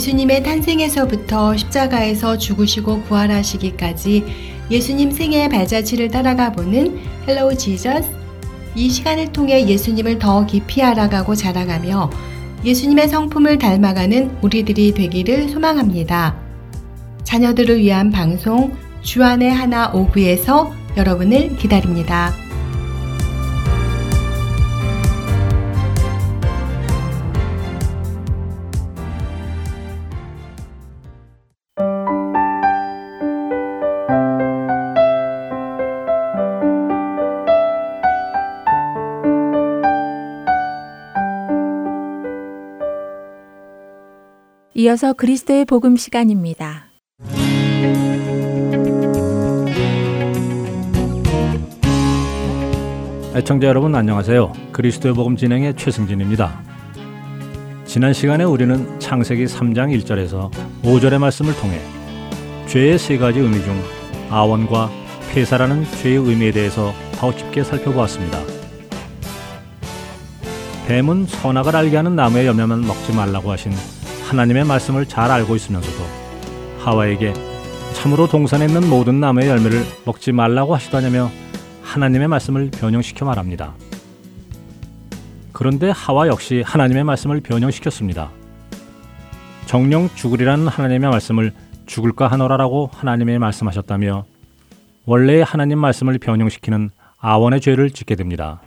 예수님의 0.00 0.42
탄생에서부터 0.42 1.58
십자가에서 1.58 2.38
죽으시고 2.38 3.02
부활하시기까지 3.02 4.24
예수님 4.70 5.10
생애의 5.10 5.50
발자취를 5.50 6.08
따라가 6.08 6.52
보는 6.52 6.98
Hello 7.28 7.54
Jesus 7.54 8.08
이 8.74 8.88
시간을 8.88 9.30
통해 9.32 9.66
예수님을 9.68 10.18
더 10.18 10.46
깊이 10.46 10.82
알아가고 10.82 11.34
자라가며 11.34 12.08
예수님의 12.64 13.08
성품을 13.08 13.58
닮아가는 13.58 14.38
우리들이 14.40 14.94
되기를 14.94 15.50
소망합니다. 15.50 16.34
자녀들을 17.24 17.78
위한 17.80 18.10
방송 18.10 18.74
주안의 19.02 19.50
하나 19.50 19.90
오부에서 19.92 20.72
여러분을 20.96 21.56
기다립니다. 21.56 22.32
이어서 44.80 45.12
그리스도의 45.12 45.66
복음 45.66 45.94
시간입니다. 45.94 46.86
애청자 53.34 53.66
여러분 53.66 53.94
안녕하세요. 53.94 54.54
그리스도의 54.72 55.12
복음 55.12 55.36
진행의 55.36 55.76
최승진입니다. 55.76 56.62
지난 57.84 58.14
시간에 58.14 58.44
우리는 58.44 58.98
창세기 58.98 59.44
3장 59.44 59.94
1절에서 60.00 60.50
5절의 60.82 61.18
말씀을 61.18 61.54
통해 61.56 61.78
죄의 62.66 62.98
세 62.98 63.18
가지 63.18 63.38
의미 63.38 63.62
중 63.62 63.78
아원과 64.30 64.90
폐사라는 65.34 65.84
죄의 66.00 66.16
의미에 66.16 66.52
대해서 66.52 66.94
더 67.16 67.36
깊게 67.36 67.64
살펴보았습니다. 67.64 68.38
뱀은 70.88 71.26
선악을 71.26 71.76
알게 71.76 71.96
하는 71.96 72.16
나무의 72.16 72.46
열매만 72.46 72.80
먹지 72.80 73.12
말라고 73.12 73.50
하신 73.50 73.72
하나님의 74.30 74.62
말씀을 74.64 75.06
잘 75.06 75.28
알고 75.28 75.56
있으면서도 75.56 76.04
하와에게 76.78 77.34
참으로 77.94 78.28
동산에 78.28 78.66
있는 78.66 78.88
모든 78.88 79.18
나무의 79.18 79.48
열매를 79.48 79.82
먹지 80.04 80.30
말라고 80.30 80.72
하시다냐며 80.72 81.32
하나님의 81.82 82.28
말씀을 82.28 82.70
변형시켜 82.70 83.26
말합니다. 83.26 83.74
그런데 85.52 85.90
하와 85.90 86.28
역시 86.28 86.62
하나님의 86.64 87.02
말씀을 87.02 87.40
변형시켰습니다. 87.40 88.30
정령 89.66 90.10
죽으리라는 90.14 90.68
하나님의 90.68 91.10
말씀을 91.10 91.52
죽을까 91.86 92.28
하노라라고 92.28 92.88
하나님이 92.94 93.38
말씀하셨다며 93.38 94.26
원래의 95.06 95.42
하나님 95.42 95.80
말씀을 95.80 96.18
변형시키는 96.20 96.90
아원의 97.18 97.60
죄를 97.60 97.90
짓게 97.90 98.14
됩니다. 98.14 98.62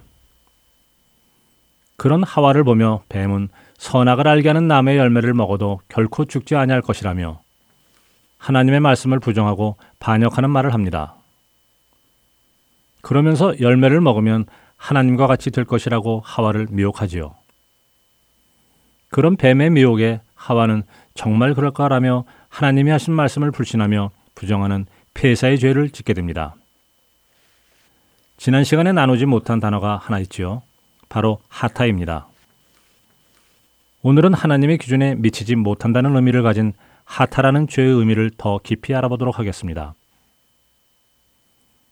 그런 1.95 2.21
하와를 2.21 2.65
보며 2.65 3.01
뱀은 3.07 3.47
선악을 3.83 4.29
알게 4.29 4.47
하는 4.47 4.69
나무의 4.69 4.97
열매를 4.97 5.33
먹어도 5.33 5.81
결코 5.89 6.23
죽지 6.23 6.55
아니할 6.55 6.81
것이라며 6.81 7.41
하나님의 8.37 8.79
말씀을 8.79 9.19
부정하고 9.19 9.75
반역하는 9.99 10.49
말을 10.49 10.73
합니다. 10.73 11.15
그러면서 13.01 13.59
열매를 13.59 13.99
먹으면 13.99 14.45
하나님과 14.77 15.27
같이 15.27 15.51
될 15.51 15.65
것이라고 15.65 16.21
하와를 16.23 16.67
미혹하지요. 16.69 17.35
그런 19.09 19.35
뱀의 19.35 19.71
미혹에 19.71 20.21
하와는 20.33 20.83
정말 21.13 21.53
그럴까라며 21.53 22.23
하나님이 22.47 22.89
하신 22.89 23.13
말씀을 23.13 23.51
불신하며 23.51 24.11
부정하는 24.33 24.85
폐사의 25.13 25.59
죄를 25.59 25.89
짓게 25.89 26.13
됩니다. 26.13 26.55
지난 28.37 28.63
시간에 28.63 28.93
나누지 28.93 29.25
못한 29.25 29.59
단어가 29.59 29.97
하나 29.97 30.19
있지요. 30.19 30.61
바로 31.09 31.39
하타입니다. 31.49 32.27
오늘은 34.05 34.33
하나님의 34.33 34.79
기준에 34.79 35.15
미치지 35.15 35.55
못한다는 35.55 36.13
의미를 36.13 36.43
가진 36.43 36.73
하타라는 37.05 37.69
죄의 37.69 37.89
의미를 37.89 38.31
더 38.37 38.59
깊이 38.61 38.93
알아보도록 38.93 39.39
하겠습니다. 39.39 39.95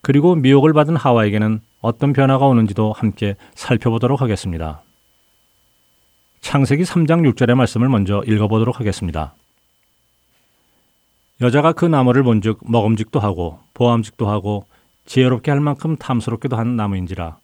그리고 0.01 0.35
미혹을 0.35 0.73
받은 0.73 0.97
하와에게는 0.97 1.61
어떤 1.79 2.11
변화가 2.11 2.45
오는지도 2.45 2.91
함께 2.91 3.35
살펴보도록 3.55 4.21
하겠습니다. 4.21 4.81
창세기 6.41 6.83
3장 6.83 7.31
6절의 7.31 7.55
말씀을 7.55 7.87
먼저 7.87 8.21
읽어보도록 8.27 8.81
하겠습니다. 8.81 9.33
여자가 11.39 11.71
그 11.71 11.85
나무를 11.85 12.23
본즉 12.23 12.59
먹음직도 12.63 13.21
하고 13.21 13.59
보암직도 13.73 14.29
하고 14.29 14.65
지혜롭게 15.05 15.49
할 15.49 15.61
만큼 15.61 15.95
탐스럽기도 15.95 16.57
한 16.57 16.75
나무인지라 16.75 17.37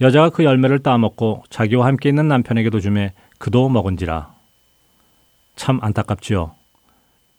여자가 0.00 0.30
그 0.30 0.44
열매를 0.44 0.78
따먹고 0.78 1.42
자기와 1.50 1.86
함께 1.86 2.08
있는 2.08 2.28
남편에게도 2.28 2.78
주매 2.78 3.12
그도 3.44 3.68
먹은지라 3.68 4.32
참 5.54 5.78
안타깝지요. 5.82 6.54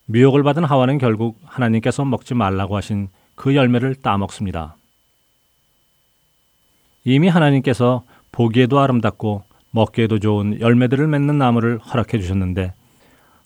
미혹을 0.04 0.44
받은 0.44 0.62
하와는 0.62 0.98
결국 0.98 1.36
하나님께서 1.44 2.04
먹지 2.04 2.34
말라고 2.34 2.76
하신 2.76 3.08
그 3.34 3.56
열매를 3.56 3.96
따먹습니다. 3.96 4.76
이미 7.02 7.26
하나님께서 7.26 8.04
보기에도 8.30 8.78
아름답고 8.78 9.42
먹기에도 9.72 10.20
좋은 10.20 10.60
열매들을 10.60 11.08
맺는 11.08 11.38
나무를 11.38 11.78
허락해 11.78 12.20
주셨는데 12.20 12.72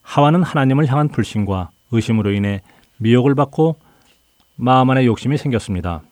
하와는 0.03 0.43
하나님을 0.43 0.87
향한 0.87 1.09
불신과 1.09 1.71
의심으로 1.93 2.33
인해 2.33 2.61
미혹을 2.99 3.35
받고 3.37 3.77
마음 4.57 4.91
안에 4.91 5.07
욕심이 5.07 5.39
생겼습니다. 5.39 6.03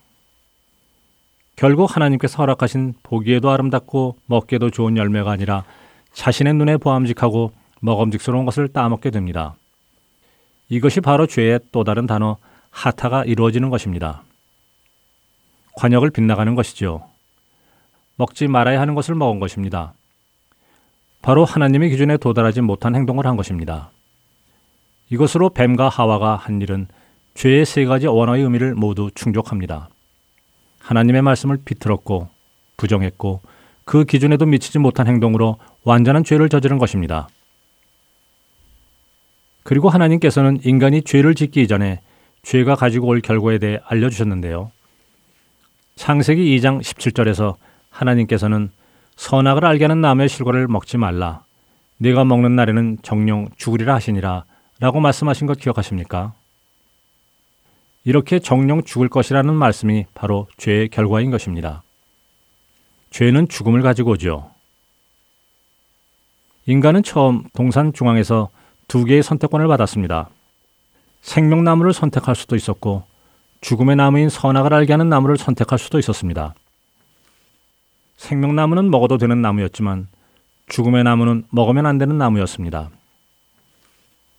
결국 1.56 1.94
하나님께서 1.94 2.38
허락하신 2.38 2.94
보기에도 3.02 3.50
아름답고 3.50 4.16
먹기에도 4.24 4.70
좋은 4.70 4.96
열매가 4.96 5.30
아니라 5.30 5.64
자신의 6.18 6.54
눈에 6.54 6.78
보암직하고 6.78 7.52
먹음직스러운 7.80 8.44
것을 8.44 8.66
따먹게 8.66 9.10
됩니다. 9.10 9.54
이것이 10.68 11.00
바로 11.00 11.28
죄의 11.28 11.60
또 11.70 11.84
다른 11.84 12.08
단어 12.08 12.38
하타가 12.70 13.24
이루어지는 13.24 13.70
것입니다. 13.70 14.24
관역을 15.76 16.10
빗나가는 16.10 16.52
것이죠. 16.56 17.04
먹지 18.16 18.48
말아야 18.48 18.80
하는 18.80 18.96
것을 18.96 19.14
먹은 19.14 19.38
것입니다. 19.38 19.94
바로 21.22 21.44
하나님의 21.44 21.90
기준에 21.90 22.16
도달하지 22.16 22.62
못한 22.62 22.96
행동을 22.96 23.24
한 23.24 23.36
것입니다. 23.36 23.92
이것으로 25.10 25.50
뱀과 25.50 25.88
하와가 25.88 26.34
한 26.34 26.60
일은 26.60 26.88
죄의 27.34 27.64
세 27.64 27.84
가지 27.84 28.08
원어의 28.08 28.42
의미를 28.42 28.74
모두 28.74 29.12
충족합니다. 29.14 29.88
하나님의 30.80 31.22
말씀을 31.22 31.58
비틀었고 31.64 32.28
부정했고 32.76 33.40
그 33.84 34.04
기준에도 34.04 34.44
미치지 34.44 34.80
못한 34.80 35.06
행동으로 35.06 35.56
완전한 35.88 36.22
죄를 36.22 36.50
저지른 36.50 36.76
것입니다. 36.76 37.28
그리고 39.62 39.88
하나님께서는 39.88 40.58
인간이 40.62 41.00
죄를 41.00 41.34
짓기 41.34 41.62
이전에 41.62 42.00
죄가 42.42 42.74
가지고 42.74 43.06
올 43.06 43.22
결과에 43.22 43.56
대해 43.56 43.80
알려주셨는데요. 43.86 44.70
창세기 45.96 46.58
2장 46.58 46.82
17절에서 46.82 47.56
하나님께서는 47.88 48.70
선악을 49.16 49.64
알게 49.64 49.84
하는 49.84 50.02
나무의 50.02 50.28
실과를 50.28 50.68
먹지 50.68 50.98
말라. 50.98 51.42
네가 51.96 52.24
먹는 52.24 52.54
날에는 52.54 52.98
정령 53.00 53.48
죽으리라 53.56 53.94
하시니라 53.94 54.44
라고 54.80 55.00
말씀하신 55.00 55.46
것 55.46 55.58
기억하십니까? 55.58 56.34
이렇게 58.04 58.40
정령 58.40 58.84
죽을 58.84 59.08
것이라는 59.08 59.54
말씀이 59.54 60.04
바로 60.14 60.48
죄의 60.58 60.90
결과인 60.90 61.30
것입니다. 61.30 61.82
죄는 63.10 63.48
죽음을 63.48 63.80
가지고 63.80 64.12
오죠. 64.12 64.57
인간은 66.68 67.02
처음 67.02 67.44
동산 67.54 67.94
중앙에서 67.94 68.50
두 68.88 69.06
개의 69.06 69.22
선택권을 69.22 69.68
받았습니다. 69.68 70.28
생명나무를 71.22 71.94
선택할 71.94 72.36
수도 72.36 72.56
있었고 72.56 73.04
죽음의 73.62 73.96
나무인 73.96 74.28
선악을 74.28 74.74
알게 74.74 74.92
하는 74.92 75.08
나무를 75.08 75.38
선택할 75.38 75.78
수도 75.78 75.98
있었습니다. 75.98 76.52
생명나무는 78.18 78.90
먹어도 78.90 79.16
되는 79.16 79.40
나무였지만 79.40 80.08
죽음의 80.68 81.04
나무는 81.04 81.44
먹으면 81.48 81.86
안 81.86 81.96
되는 81.96 82.18
나무였습니다. 82.18 82.90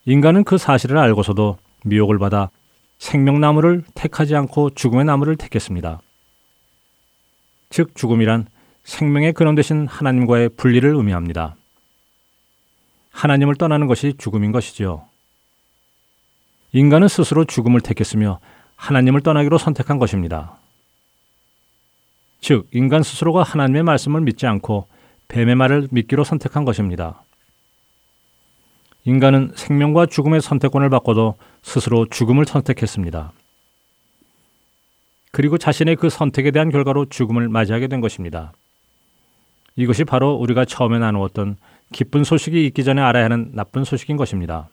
인간은 0.05 0.43
그 0.43 0.59
사실을 0.59 0.99
알고서도 0.99 1.57
미혹을 1.85 2.19
받아 2.19 2.51
생명나무를 2.99 3.83
택하지 3.95 4.35
않고 4.35 4.75
죽음의 4.75 5.05
나무를 5.05 5.35
택했습니다. 5.35 5.99
즉 7.71 7.95
죽음이란 7.95 8.45
생명의 8.83 9.33
근원 9.33 9.55
되신 9.55 9.87
하나님과의 9.87 10.49
분리를 10.49 10.93
의미합니다. 10.93 11.55
하나님을 13.19 13.55
떠나는 13.55 13.87
것이 13.87 14.13
죽음인 14.17 14.53
것이지요. 14.53 15.03
인간은 16.71 17.09
스스로 17.09 17.43
죽음을 17.43 17.81
택했으며 17.81 18.39
하나님을 18.77 19.19
떠나기로 19.21 19.57
선택한 19.57 19.99
것입니다. 19.99 20.55
즉, 22.39 22.67
인간 22.71 23.03
스스로가 23.03 23.43
하나님의 23.43 23.83
말씀을 23.83 24.21
믿지 24.21 24.47
않고 24.47 24.87
뱀의 25.27 25.55
말을 25.55 25.89
믿기로 25.91 26.23
선택한 26.23 26.63
것입니다. 26.63 27.21
인간은 29.03 29.51
생명과 29.53 30.05
죽음의 30.05 30.41
선택권을 30.41 30.89
받고도 30.89 31.35
스스로 31.61 32.05
죽음을 32.05 32.45
선택했습니다. 32.45 33.33
그리고 35.31 35.57
자신의 35.57 35.97
그 35.97 36.09
선택에 36.09 36.51
대한 36.51 36.69
결과로 36.69 37.05
죽음을 37.09 37.49
맞이하게 37.49 37.89
된 37.89 37.99
것입니다. 37.99 38.53
이것이 39.75 40.05
바로 40.05 40.35
우리가 40.35 40.63
처음에 40.63 40.99
나누었던 40.99 41.57
기쁜 41.91 42.23
소식이 42.23 42.65
있기 42.67 42.83
전에 42.83 43.01
알아야 43.01 43.25
하는 43.25 43.51
나쁜 43.53 43.83
소식인 43.83 44.17
것입니다. 44.17 44.69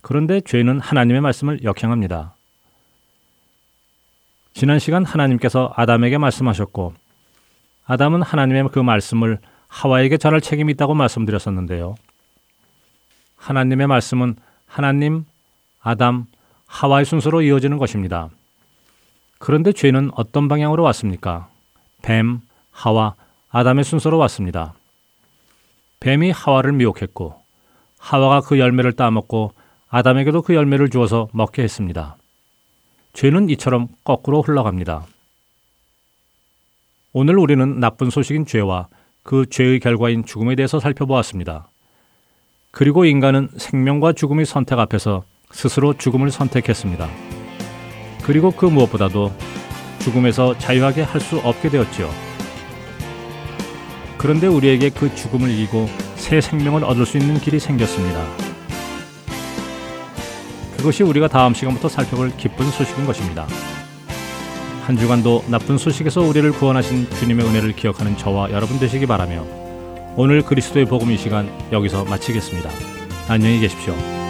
그런데 0.00 0.40
죄는 0.40 0.78
하나님의 0.80 1.20
말씀을 1.20 1.64
역행합니다. 1.64 2.34
지난 4.54 4.78
시간 4.78 5.04
하나님께서 5.04 5.72
아담에게 5.76 6.16
말씀하셨고 6.16 6.94
아담은 7.86 8.22
하나님의 8.22 8.68
그 8.72 8.78
말씀을 8.78 9.38
하와에게 9.68 10.16
전할 10.16 10.40
책임이 10.40 10.72
있다고 10.72 10.94
말씀드렸었는데요. 10.94 11.96
하나님의 13.36 13.86
말씀은 13.88 14.36
하나님, 14.66 15.24
아담, 15.80 16.26
하와의 16.66 17.04
순서로 17.04 17.42
이어지는 17.42 17.78
것입니다. 17.78 18.30
그런데 19.38 19.72
죄는 19.72 20.10
어떤 20.14 20.48
방향으로 20.48 20.84
왔습니까? 20.84 21.48
뱀, 22.02 22.40
하와, 22.70 23.14
아담의 23.50 23.82
순서로 23.82 24.18
왔습니다. 24.18 24.74
뱀이 26.00 26.30
하와를 26.30 26.72
미혹했고 26.72 27.34
하와가 27.98 28.40
그 28.40 28.58
열매를 28.58 28.92
따먹고 28.92 29.52
아담에게도 29.88 30.42
그 30.42 30.54
열매를 30.54 30.90
주어서 30.90 31.28
먹게 31.32 31.62
했습니다. 31.62 32.16
죄는 33.12 33.48
이처럼 33.50 33.88
거꾸로 34.04 34.42
흘러갑니다. 34.42 35.06
오늘 37.12 37.38
우리는 37.38 37.80
나쁜 37.80 38.10
소식인 38.10 38.44
죄와 38.44 38.88
그 39.22 39.46
죄의 39.48 39.80
결과인 39.80 40.24
죽음에 40.24 40.54
대해서 40.54 40.78
살펴보았습니다. 40.78 41.68
그리고 42.70 43.06
인간은 43.06 43.48
생명과 43.56 44.12
죽음의 44.12 44.44
선택 44.44 44.78
앞에서 44.78 45.24
스스로 45.50 45.94
죽음을 45.94 46.30
선택했습니다. 46.30 47.08
그리고 48.22 48.50
그 48.50 48.66
무엇보다도 48.66 49.32
죽음에서 50.00 50.58
자유하게 50.58 51.02
할 51.02 51.20
수 51.20 51.38
없게 51.38 51.70
되었지요. 51.70 52.35
그런데 54.18 54.46
우리에게 54.46 54.90
그 54.90 55.14
죽음을 55.14 55.50
이기고 55.50 55.88
새 56.16 56.40
생명을 56.40 56.84
얻을 56.84 57.06
수 57.06 57.18
있는 57.18 57.38
길이 57.38 57.58
생겼습니다. 57.58 58.24
그것이 60.76 61.02
우리가 61.02 61.28
다음 61.28 61.54
시간부터 61.54 61.88
살펴볼 61.88 62.36
기쁜 62.36 62.70
소식인 62.70 63.06
것입니다. 63.06 63.46
한 64.84 64.96
주간도 64.96 65.44
나쁜 65.48 65.78
소식에서 65.78 66.20
우리를 66.20 66.52
구원하신 66.52 67.10
주님의 67.10 67.44
은혜를 67.44 67.74
기억하는 67.74 68.16
저와 68.16 68.52
여러분 68.52 68.78
되시기 68.78 69.06
바라며 69.06 69.44
오늘 70.16 70.42
그리스도의 70.42 70.86
복음 70.86 71.10
이 71.10 71.18
시간 71.18 71.50
여기서 71.72 72.04
마치겠습니다. 72.04 72.70
안녕히 73.28 73.58
계십시오. 73.58 74.25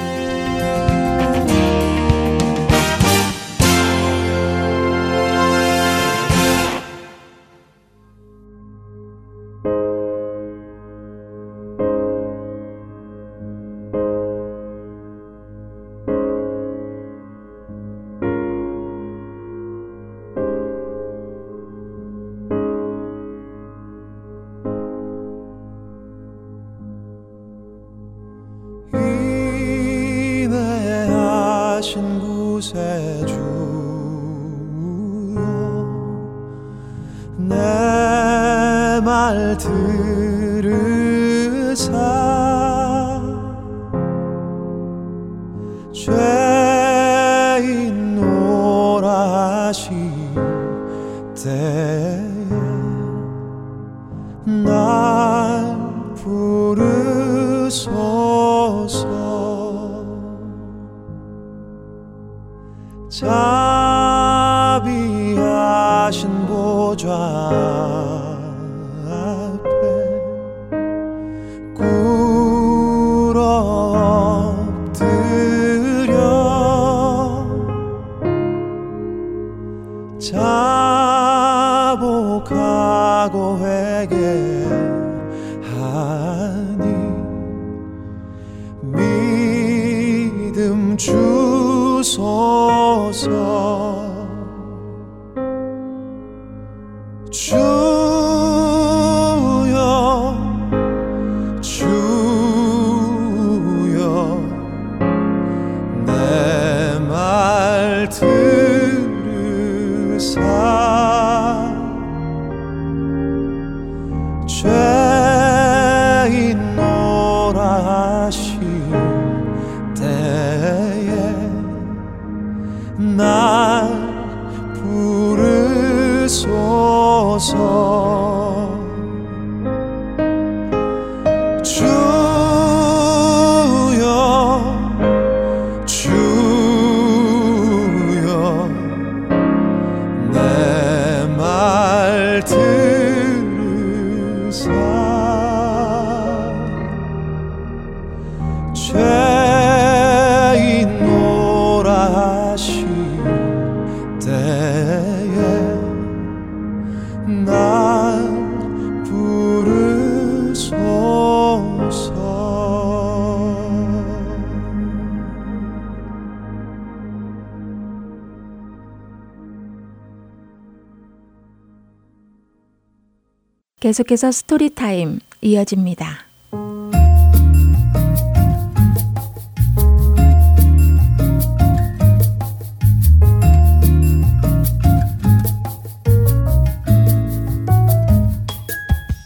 계속해서 173.87 174.33
Story 174.33 174.82
Time 174.82 175.21
이어집니다. 175.43 176.27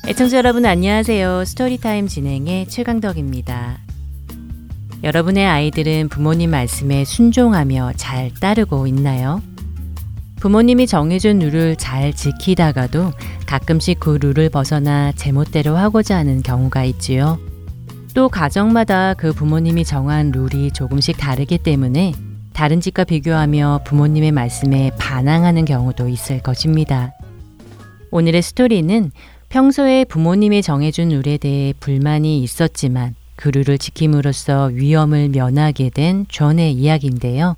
애청자 0.06 0.36
여러분 0.36 0.66
안녕하세요. 0.66 1.46
Story 1.46 1.80
Time 1.80 2.06
진행의 2.06 2.66
최강덕입니다. 2.68 3.78
여러분의 5.02 5.46
아이들은 5.46 6.10
부모님 6.10 6.50
말씀에 6.50 7.06
순종하며 7.06 7.94
잘 7.96 8.30
따르고 8.34 8.86
있나요? 8.88 9.40
부모님이 10.40 10.86
정해준 10.86 11.38
룰을 11.38 11.76
잘 11.76 12.14
지키다가도 12.14 13.12
가끔씩 13.44 14.00
그 14.00 14.18
룰을 14.20 14.48
벗어나 14.48 15.12
제멋대로 15.12 15.76
하고자 15.76 16.16
하는 16.16 16.42
경우가 16.42 16.84
있지요. 16.84 17.38
또 18.14 18.30
가정마다 18.30 19.12
그 19.12 19.34
부모님이 19.34 19.84
정한 19.84 20.32
룰이 20.32 20.70
조금씩 20.70 21.18
다르기 21.18 21.58
때문에 21.58 22.14
다른 22.54 22.80
집과 22.80 23.04
비교하며 23.04 23.82
부모님의 23.84 24.32
말씀에 24.32 24.92
반항하는 24.98 25.66
경우도 25.66 26.08
있을 26.08 26.40
것입니다. 26.40 27.12
오늘의 28.10 28.40
스토리는 28.40 29.12
평소에 29.50 30.06
부모님이 30.06 30.62
정해준 30.62 31.10
룰에 31.10 31.36
대해 31.36 31.74
불만이 31.78 32.42
있었지만 32.42 33.14
그 33.36 33.50
룰을 33.50 33.76
지킴으로써 33.76 34.70
위험을 34.72 35.28
면하게 35.28 35.90
된 35.90 36.24
존의 36.28 36.72
이야기인데요. 36.72 37.56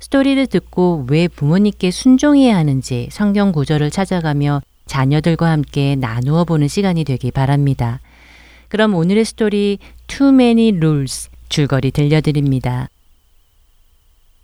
스토리를 0.00 0.46
듣고 0.46 1.06
왜 1.08 1.28
부모님께 1.28 1.90
순종해야 1.90 2.56
하는지 2.56 3.08
성경 3.12 3.52
구절을 3.52 3.90
찾아가며 3.90 4.62
자녀들과 4.86 5.50
함께 5.50 5.94
나누어 5.94 6.44
보는 6.44 6.68
시간이 6.68 7.04
되기 7.04 7.30
바랍니다. 7.30 8.00
그럼 8.68 8.94
오늘의 8.94 9.24
스토리 9.24 9.78
Too 10.08 10.32
Many 10.32 10.76
Rules 10.78 11.28
줄거리 11.48 11.90
들려드립니다. 11.90 12.88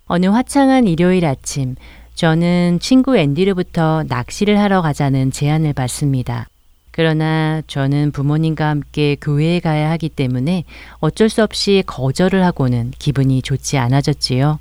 어느 0.06 0.26
화창한 0.26 0.86
일요일 0.86 1.24
아침, 1.24 1.74
저는 2.14 2.78
친구 2.80 3.16
앤디로부터 3.16 4.04
낚시를 4.08 4.58
하러 4.60 4.82
가자는 4.82 5.32
제안을 5.32 5.72
받습니다. 5.72 6.46
그러나 6.92 7.62
저는 7.66 8.12
부모님과 8.12 8.68
함께 8.68 9.16
교회에 9.20 9.60
가야 9.60 9.90
하기 9.92 10.08
때문에 10.10 10.64
어쩔 10.98 11.28
수 11.28 11.42
없이 11.42 11.82
거절을 11.86 12.44
하고는 12.44 12.92
기분이 12.98 13.42
좋지 13.42 13.78
않아졌지요. 13.78 14.58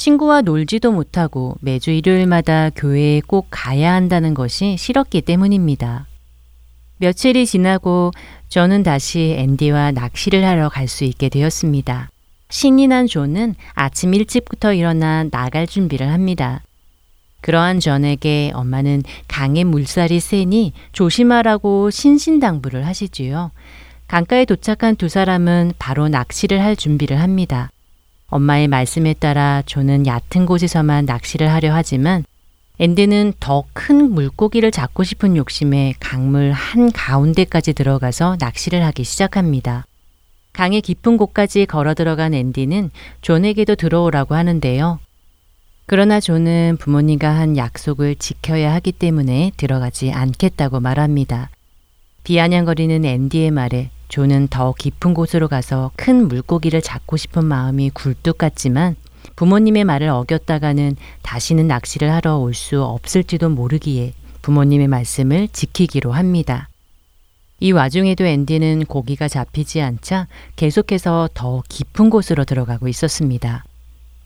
친구와 0.00 0.40
놀지도 0.40 0.92
못하고 0.92 1.58
매주 1.60 1.90
일요일마다 1.90 2.70
교회에 2.70 3.20
꼭 3.20 3.48
가야 3.50 3.92
한다는 3.92 4.32
것이 4.32 4.78
싫었기 4.78 5.20
때문입니다. 5.20 6.06
며칠이 6.96 7.44
지나고 7.44 8.10
저는 8.48 8.82
다시 8.82 9.34
앤디와 9.36 9.92
낚시를 9.92 10.42
하러 10.42 10.70
갈 10.70 10.88
수 10.88 11.04
있게 11.04 11.28
되었습니다. 11.28 12.08
신이 12.48 12.88
난 12.88 13.06
존은 13.06 13.56
아침 13.74 14.14
일찍부터 14.14 14.72
일어나 14.72 15.24
나갈 15.24 15.66
준비를 15.66 16.08
합니다. 16.08 16.62
그러한 17.42 17.78
전에게 17.78 18.52
엄마는 18.54 19.02
강의 19.28 19.64
물살이 19.64 20.18
세니 20.18 20.72
조심하라고 20.92 21.90
신신당부를 21.90 22.86
하시지요. 22.86 23.50
강가에 24.08 24.46
도착한 24.46 24.96
두 24.96 25.10
사람은 25.10 25.74
바로 25.78 26.08
낚시를 26.08 26.62
할 26.62 26.74
준비를 26.74 27.20
합니다. 27.20 27.70
엄마의 28.30 28.68
말씀에 28.68 29.14
따라 29.14 29.62
조는 29.66 30.06
얕은 30.06 30.46
곳에서만 30.46 31.04
낚시를 31.04 31.50
하려 31.52 31.74
하지만 31.74 32.24
앤디는 32.78 33.34
더 33.40 33.64
큰 33.74 34.12
물고기를 34.12 34.70
잡고 34.70 35.04
싶은 35.04 35.36
욕심에 35.36 35.94
강물 36.00 36.52
한 36.52 36.90
가운데까지 36.92 37.74
들어가서 37.74 38.36
낚시를 38.40 38.84
하기 38.86 39.04
시작합니다. 39.04 39.84
강의 40.52 40.80
깊은 40.80 41.16
곳까지 41.16 41.66
걸어 41.66 41.94
들어간 41.94 42.32
앤디는 42.32 42.90
존에게도 43.20 43.74
들어오라고 43.74 44.34
하는데요. 44.34 44.98
그러나 45.86 46.20
존은 46.20 46.76
부모님과 46.78 47.28
한 47.28 47.56
약속을 47.56 48.14
지켜야 48.14 48.72
하기 48.74 48.92
때문에 48.92 49.52
들어가지 49.56 50.12
않겠다고 50.12 50.80
말합니다. 50.80 51.50
비아냥거리는 52.24 53.04
앤디의 53.04 53.50
말에 53.50 53.90
존은 54.10 54.48
더 54.48 54.74
깊은 54.76 55.14
곳으로 55.14 55.48
가서 55.48 55.92
큰 55.96 56.28
물고기를 56.28 56.82
잡고 56.82 57.16
싶은 57.16 57.44
마음이 57.44 57.90
굴뚝 57.90 58.36
같지만 58.36 58.96
부모님의 59.36 59.84
말을 59.84 60.08
어겼다가는 60.08 60.96
다시는 61.22 61.66
낚시를 61.68 62.12
하러 62.12 62.36
올 62.36 62.52
수 62.52 62.82
없을지도 62.82 63.48
모르기에 63.48 64.12
부모님의 64.42 64.88
말씀을 64.88 65.48
지키기로 65.48 66.12
합니다. 66.12 66.68
이 67.60 67.72
와중에도 67.72 68.24
앤디는 68.26 68.86
고기가 68.86 69.28
잡히지 69.28 69.80
않자 69.80 70.26
계속해서 70.56 71.28
더 71.32 71.62
깊은 71.68 72.10
곳으로 72.10 72.44
들어가고 72.44 72.88
있었습니다. 72.88 73.64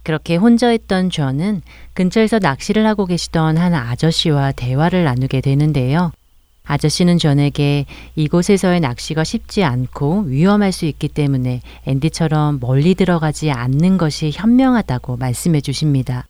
그렇게 0.02 0.36
혼자 0.36 0.72
있던 0.72 1.10
저는 1.10 1.62
근처에서 1.94 2.38
낚시를 2.38 2.86
하고 2.86 3.06
계시던 3.06 3.58
한 3.58 3.74
아저씨와 3.74 4.52
대화를 4.52 5.04
나누게 5.04 5.40
되는데요. 5.40 6.12
아저씨는 6.66 7.18
전에게 7.18 7.84
이곳에서의 8.16 8.80
낚시가 8.80 9.22
쉽지 9.22 9.64
않고 9.64 10.22
위험할 10.26 10.72
수 10.72 10.86
있기 10.86 11.08
때문에 11.08 11.60
앤디처럼 11.86 12.58
멀리 12.60 12.94
들어가지 12.94 13.50
않는 13.50 13.98
것이 13.98 14.30
현명하다고 14.34 15.18
말씀해 15.18 15.60
주십니다. 15.60 16.26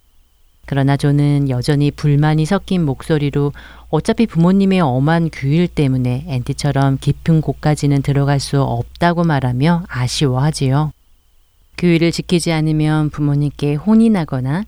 그러나 0.66 0.96
저는 0.96 1.50
여전히 1.50 1.90
불만이 1.90 2.46
섞인 2.46 2.84
목소리로 2.84 3.52
어차피 3.90 4.26
부모님의 4.26 4.80
엄한 4.80 5.30
규율 5.32 5.68
때문에 5.68 6.24
앤디처럼 6.26 6.98
깊은 7.00 7.40
곳까지는 7.40 8.02
들어갈 8.02 8.40
수 8.40 8.60
없다고 8.60 9.24
말하며 9.24 9.84
아쉬워하지요. 9.88 10.90
규율을 11.78 12.10
지키지 12.12 12.50
않으면 12.52 13.10
부모님께 13.10 13.74
혼이 13.74 14.10
나거나 14.10 14.64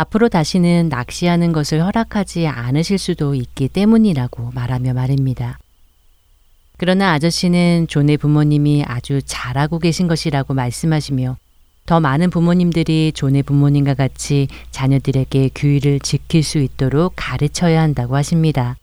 앞으로 0.00 0.30
다시는 0.30 0.88
낚시하는 0.88 1.52
것을 1.52 1.84
허락하지 1.84 2.46
않으실 2.46 2.96
수도 2.96 3.34
있기 3.34 3.68
때문이라고 3.68 4.52
말하며 4.54 4.94
말입니다. 4.94 5.58
그러나 6.78 7.12
아저씨는 7.12 7.86
존의 7.86 8.16
부모님이 8.16 8.84
아주 8.86 9.20
잘하고 9.22 9.78
계신 9.78 10.08
것이라고 10.08 10.54
말씀하시며 10.54 11.36
더 11.84 12.00
많은 12.00 12.30
부모님들이 12.30 13.12
존의 13.14 13.42
부모님과 13.42 13.92
같이 13.92 14.48
자녀들에게 14.70 15.50
규율을 15.54 16.00
지킬 16.00 16.42
수 16.42 16.58
있도록 16.58 17.12
가르쳐야 17.16 17.82
한다고 17.82 18.16
하십니다. 18.16 18.76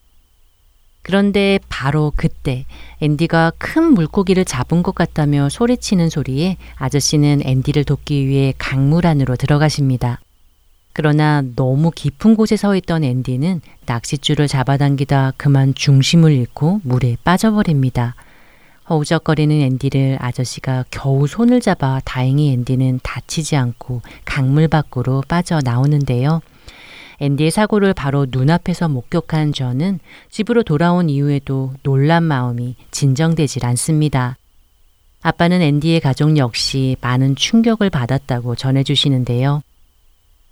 그런데 1.01 1.57
바로 1.69 2.11
그때 2.15 2.65
앤디가 3.01 3.53
큰 3.57 3.93
물고기를 3.93 4.45
잡은 4.45 4.83
것 4.83 4.93
같다며 4.93 5.49
소리치는 5.49 6.09
소리에 6.09 6.57
아저씨는 6.75 7.41
앤디를 7.43 7.85
돕기 7.85 8.27
위해 8.27 8.53
강물 8.59 9.07
안으로 9.07 9.35
들어가십니다. 9.35 10.19
그러나 10.97 11.43
너무 11.55 11.91
깊은 11.91 12.35
곳에 12.35 12.57
서 12.57 12.75
있던 12.75 13.03
앤디는 13.03 13.61
낚싯줄을 13.85 14.47
잡아당기다 14.47 15.33
그만 15.37 15.75
중심을 15.75 16.31
잃고 16.31 16.81
물에 16.81 17.17
빠져버립니다. 17.23 18.15
허우적거리는 18.89 19.61
앤디를 19.61 20.17
아저씨가 20.19 20.85
겨우 20.89 21.27
손을 21.27 21.61
잡아 21.61 22.01
다행히 22.03 22.51
앤디는 22.51 23.01
다치지 23.03 23.55
않고 23.55 24.01
강물 24.25 24.69
밖으로 24.69 25.21
빠져나오는데요. 25.27 26.41
앤디의 27.19 27.51
사고를 27.51 27.93
바로 27.93 28.25
눈앞에서 28.27 28.87
목격한 28.89 29.53
저는 29.53 29.99
집으로 30.31 30.63
돌아온 30.63 31.11
이후에도 31.11 31.73
놀란 31.83 32.23
마음이 32.23 32.75
진정되질 32.89 33.67
않습니다. 33.67 34.35
아빠는 35.21 35.61
앤디의 35.61 35.99
가족 35.99 36.37
역시 36.37 36.95
많은 37.01 37.35
충격을 37.35 37.91
받았다고 37.91 38.55
전해주시는데요. 38.55 39.61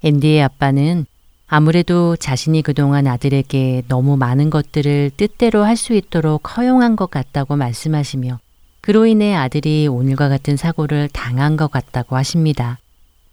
앤디의 0.06 0.44
아빠는 0.44 1.08
아무래도 1.48 2.16
자신이 2.16 2.62
그동안 2.62 3.08
아들에게 3.08 3.84
너무 3.88 4.18
많은 4.18 4.52
것들을 4.52 5.12
뜻대로 5.18 5.64
할 5.64 5.76
수 5.78 5.94
있도록 5.94 6.56
허용한 6.58 6.96
것 6.96 7.10
같다고 7.10 7.56
말씀하시며 7.56 8.40
그로 8.82 9.08
인해 9.08 9.34
아들이 9.34 9.88
오늘과 9.88 10.30
같은 10.30 10.58
사고를 10.58 11.10
당한 11.12 11.58
것 11.58 11.72
같다고 11.72 12.16
하십니다. 12.16 12.78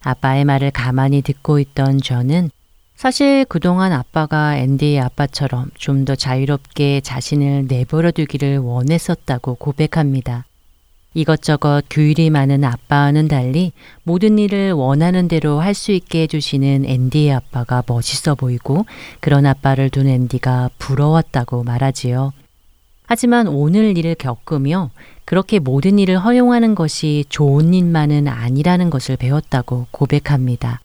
아빠의 0.00 0.46
말을 0.46 0.70
가만히 0.70 1.20
듣고 1.20 1.58
있던 1.58 1.98
저는 2.00 2.50
사실 2.96 3.44
그동안 3.44 3.92
아빠가 3.92 4.56
앤디의 4.56 4.98
아빠처럼 5.00 5.70
좀 5.74 6.06
더 6.06 6.14
자유롭게 6.14 7.02
자신을 7.02 7.66
내버려 7.68 8.12
두기를 8.12 8.58
원했었다고 8.58 9.56
고백합니다. 9.56 10.46
이것저것 11.14 11.82
규율이 11.90 12.30
많은 12.30 12.64
아빠와는 12.64 13.28
달리 13.28 13.72
모든 14.02 14.38
일을 14.38 14.72
원하는 14.72 15.28
대로 15.28 15.60
할 15.60 15.74
수 15.74 15.92
있게 15.92 16.22
해주시는 16.22 16.84
앤디의 16.84 17.32
아빠가 17.32 17.82
멋있어 17.86 18.34
보이고 18.34 18.84
그런 19.20 19.46
아빠를 19.46 19.90
둔 19.90 20.06
앤디가 20.06 20.70
부러웠다고 20.78 21.64
말하지요. 21.64 22.32
하지만 23.04 23.48
오늘 23.48 23.96
일을 23.96 24.14
겪으며 24.14 24.90
그렇게 25.24 25.58
모든 25.58 25.98
일을 25.98 26.18
허용하는 26.18 26.74
것이 26.74 27.24
좋은 27.28 27.74
일만은 27.74 28.28
아니라는 28.28 28.90
것을 28.90 29.16
배웠다고 29.16 29.86
고백합니다. 29.90 30.80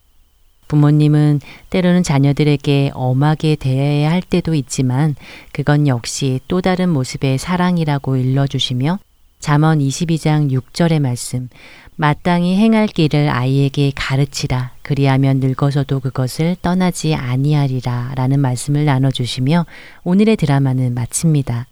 부모님은 0.68 1.40
때로는 1.70 2.04
자녀들에게 2.04 2.92
엄하게 2.94 3.56
대해야 3.56 4.12
할 4.12 4.22
때도 4.22 4.54
있지만 4.56 5.16
그건 5.52 5.88
역시 5.88 6.40
또 6.48 6.62
다른 6.62 6.90
모습의 6.90 7.38
사랑이라고 7.38 8.18
일러주시며 8.18 9.00
잠언 9.40 9.80
22장 9.80 10.52
6절의 10.52 11.00
말씀 11.00 11.50
마땅히 11.96 12.56
행할 12.58 12.88
길을 12.88 13.30
아이에게 13.30 13.92
가르치라 13.96 14.72
그리하면 14.82 15.40
늙어서도 15.40 16.00
그것을 16.00 16.56
떠나지 16.62 17.16
아니하리라 17.16 18.14
라는 18.16 18.40
말씀을 18.40 18.86
나눠 18.86 19.10
주시며 19.10 19.66
오늘의 20.04 20.36
드라마는 20.38 20.94
마칩니다. 20.94 21.66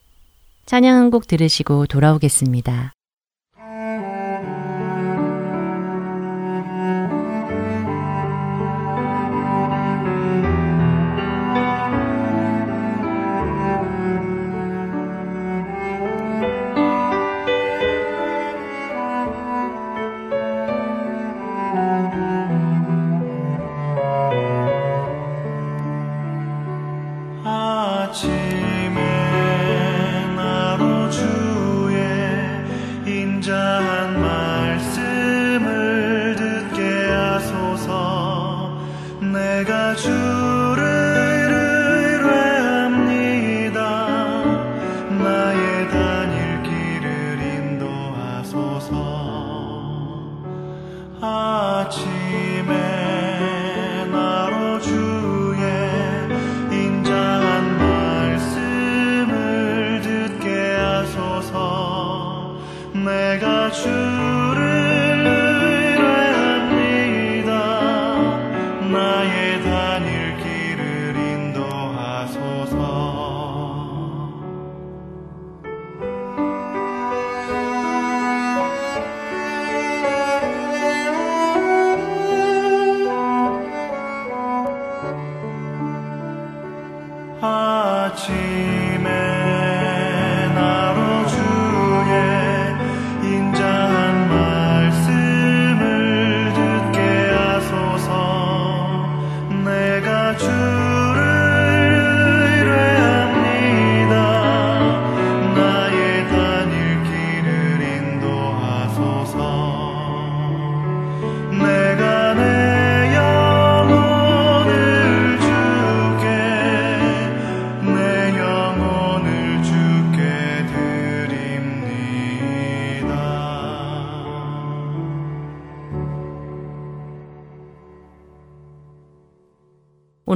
찬양 0.65 0.95
한 0.95 1.11
곡 1.11 1.27
들으시고 1.27 1.85
돌아오겠습니다. 1.85 2.93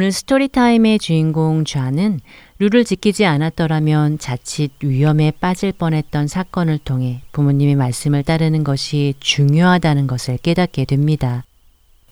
오늘 0.09 0.13
스토리타임의 0.13 0.97
주인공 0.97 1.65
좌는 1.65 2.19
룰을 2.57 2.83
지키지 2.83 3.25
않았더라면 3.25 4.17
자칫 4.17 4.71
위험에 4.81 5.29
빠질 5.29 5.71
뻔했던 5.71 6.27
사건을 6.27 6.79
통해 6.79 7.21
부모님의 7.31 7.75
말씀을 7.75 8.23
따르는 8.23 8.63
것이 8.63 9.13
중요하다는 9.19 10.07
것을 10.07 10.37
깨닫게 10.37 10.85
됩니다. 10.85 11.43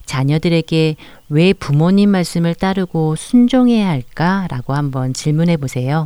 자녀들에게 0.05 0.95
왜 1.29 1.53
부모님 1.53 2.11
말씀을 2.11 2.53
따르고 2.53 3.15
순종해야 3.15 3.89
할까라고 3.89 4.75
한번 4.75 5.13
질문해 5.13 5.57
보세요. 5.57 6.05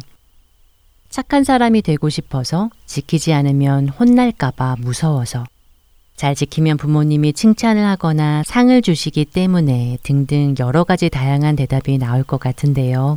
착한 1.09 1.43
사람이 1.43 1.81
되고 1.81 2.07
싶어서 2.07 2.69
지키지 2.85 3.33
않으면 3.33 3.89
혼날까봐 3.89 4.77
무서워서 4.79 5.43
잘 6.21 6.35
지키면 6.35 6.77
부모님이 6.77 7.33
칭찬을 7.33 7.83
하거나 7.83 8.43
상을 8.45 8.79
주시기 8.79 9.25
때문에 9.25 9.97
등등 10.03 10.53
여러 10.59 10.83
가지 10.83 11.09
다양한 11.09 11.55
대답이 11.55 11.97
나올 11.97 12.21
것 12.21 12.39
같은데요. 12.39 13.15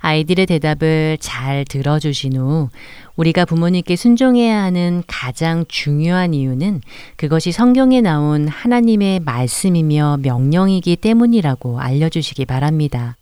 아이들의 0.00 0.46
대답을 0.46 1.18
잘 1.20 1.64
들어주신 1.64 2.36
후 2.36 2.68
우리가 3.14 3.44
부모님께 3.44 3.94
순종해야 3.94 4.60
하는 4.60 5.04
가장 5.06 5.66
중요한 5.68 6.34
이유는 6.34 6.80
그것이 7.14 7.52
성경에 7.52 8.00
나온 8.00 8.48
하나님의 8.48 9.20
말씀이며 9.20 10.18
명령이기 10.22 10.96
때문이라고 10.96 11.78
알려주시기 11.78 12.44
바랍니다. 12.44 13.16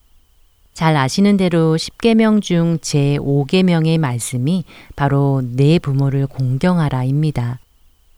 잘 0.73 0.97
아시는 0.97 1.37
대로 1.37 1.77
10계명 1.77 2.41
중 2.41 2.79
제5계명의 2.79 3.99
말씀이 3.99 4.65
바로 4.97 5.43
내 5.45 5.79
부모를 5.79 6.27
공경하라입니다. 6.27 7.59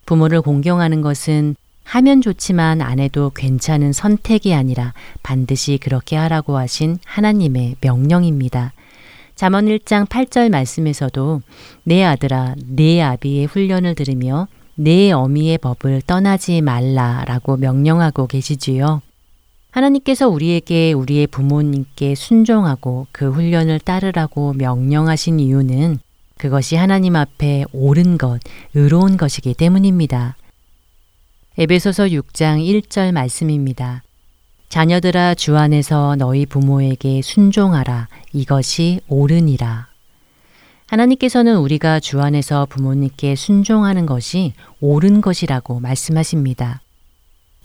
부모를 0.07 0.40
공경하는 0.40 1.02
것은 1.02 1.57
하면 1.84 2.20
좋지만 2.20 2.80
안 2.80 2.98
해도 2.98 3.30
괜찮은 3.30 3.92
선택이 3.92 4.54
아니라 4.54 4.92
반드시 5.22 5.78
그렇게 5.78 6.16
하라고 6.16 6.57
하신 6.57 6.98
하나님의 7.04 7.76
명령입니다. 7.80 8.72
잠언 9.36 9.66
1장 9.66 10.09
8절 10.09 10.50
말씀에서도 10.50 11.42
내 11.84 12.02
아들아 12.02 12.54
내 12.66 13.02
아비의 13.02 13.46
훈련을 13.46 13.94
들으며 13.94 14.48
내 14.74 15.12
어미의 15.12 15.59
법을 15.59 16.02
떠나지 16.07 16.61
말라라고 16.61 17.57
명령하고 17.57 18.26
계시지요. 18.26 19.02
하나님께서 19.70 20.28
우리에게 20.28 20.92
우리의 20.94 21.26
부모님께 21.26 22.14
순종하고 22.14 23.07
그 23.12 23.30
훈련을 23.30 23.78
따르라고 23.78 24.54
명령하신 24.54 25.38
이유는 25.38 25.98
그것이 26.39 26.76
하나님 26.76 27.16
앞에 27.16 27.64
옳은 27.72 28.18
것, 28.18 28.41
의로운 28.74 29.16
것이기 29.16 29.55
때문입니다. 29.55 30.37
에베소서 31.59 32.05
6장 32.07 32.59
1절 32.61 33.12
말씀입니다. 33.12 34.03
자녀들아 34.68 35.34
주 35.34 35.57
안에서 35.57 36.16
너희 36.16 36.45
부모에게 36.45 37.22
순종하라. 37.22 38.09
이것이 38.34 39.01
옳으니라. 39.09 39.89
하나님께서는 40.87 41.57
우리가 41.57 42.01
주 42.01 42.20
안에서 42.20 42.66
부모님께 42.66 43.34
순종하는 43.34 44.05
것이 44.05 44.53
옳은 44.80 45.22
것이라고 45.22 45.80
말씀하십니다. 45.80 46.82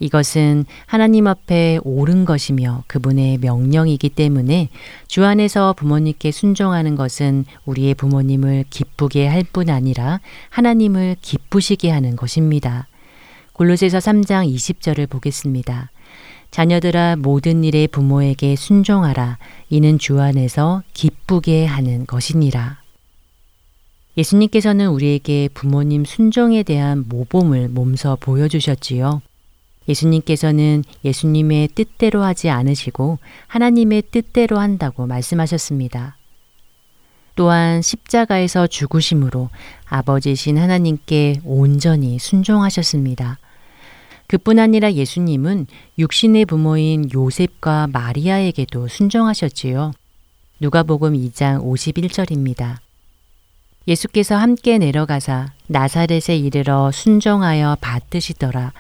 이것은 0.01 0.65
하나님 0.87 1.27
앞에 1.27 1.79
옳은 1.83 2.25
것이며 2.25 2.83
그분의 2.87 3.37
명령이기 3.37 4.09
때문에 4.09 4.69
주 5.07 5.23
안에서 5.23 5.73
부모님께 5.73 6.31
순종하는 6.31 6.95
것은 6.95 7.45
우리의 7.65 7.93
부모님을 7.93 8.65
기쁘게 8.69 9.27
할 9.27 9.43
뿐 9.51 9.69
아니라 9.69 10.21
하나님을 10.49 11.17
기쁘시게 11.21 11.89
하는 11.91 12.15
것입니다. 12.15 12.87
골로새서 13.53 13.97
3장 13.97 14.51
20절을 14.53 15.09
보겠습니다. 15.09 15.91
자녀들아 16.51 17.17
모든 17.17 17.63
일에 17.63 17.87
부모에게 17.87 18.55
순종하라. 18.55 19.37
이는 19.69 19.99
주 19.99 20.21
안에서 20.21 20.83
기쁘게 20.93 21.65
하는 21.65 22.05
것이니라. 22.05 22.81
예수님께서는 24.17 24.87
우리에게 24.89 25.49
부모님 25.53 26.05
순종에 26.05 26.63
대한 26.63 27.03
모범을 27.07 27.69
몸서 27.69 28.17
보여주셨지요. 28.19 29.21
예수님께서는 29.91 30.83
예수님의 31.05 31.69
뜻대로 31.69 32.23
하지 32.23 32.49
않으시고 32.49 33.19
하나님의 33.47 34.03
뜻대로 34.11 34.59
한다고 34.59 35.05
말씀하셨습니다. 35.05 36.17
또한 37.35 37.81
십자가에서 37.81 38.67
죽으심으로 38.67 39.49
아버지신 39.85 40.57
하나님께 40.57 41.41
온전히 41.45 42.19
순종하셨습니다. 42.19 43.39
그뿐 44.27 44.59
아니라 44.59 44.93
예수님은 44.93 45.67
육신의 45.97 46.45
부모인 46.45 47.09
요셉과 47.13 47.87
마리아에게도 47.91 48.87
순종하셨지요. 48.87 49.91
누가복음 50.59 51.13
2장 51.13 51.61
51절입니다. 51.63 52.77
예수께서 53.87 54.35
함께 54.35 54.77
내려가사 54.77 55.51
나사렛에 55.67 56.37
이르러 56.37 56.91
순종하여 56.91 57.77
받드시더라. 57.81 58.73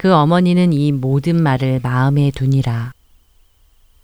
그 0.00 0.14
어머니는 0.14 0.72
이 0.72 0.92
모든 0.92 1.42
말을 1.42 1.80
마음에 1.82 2.30
두니라. 2.30 2.94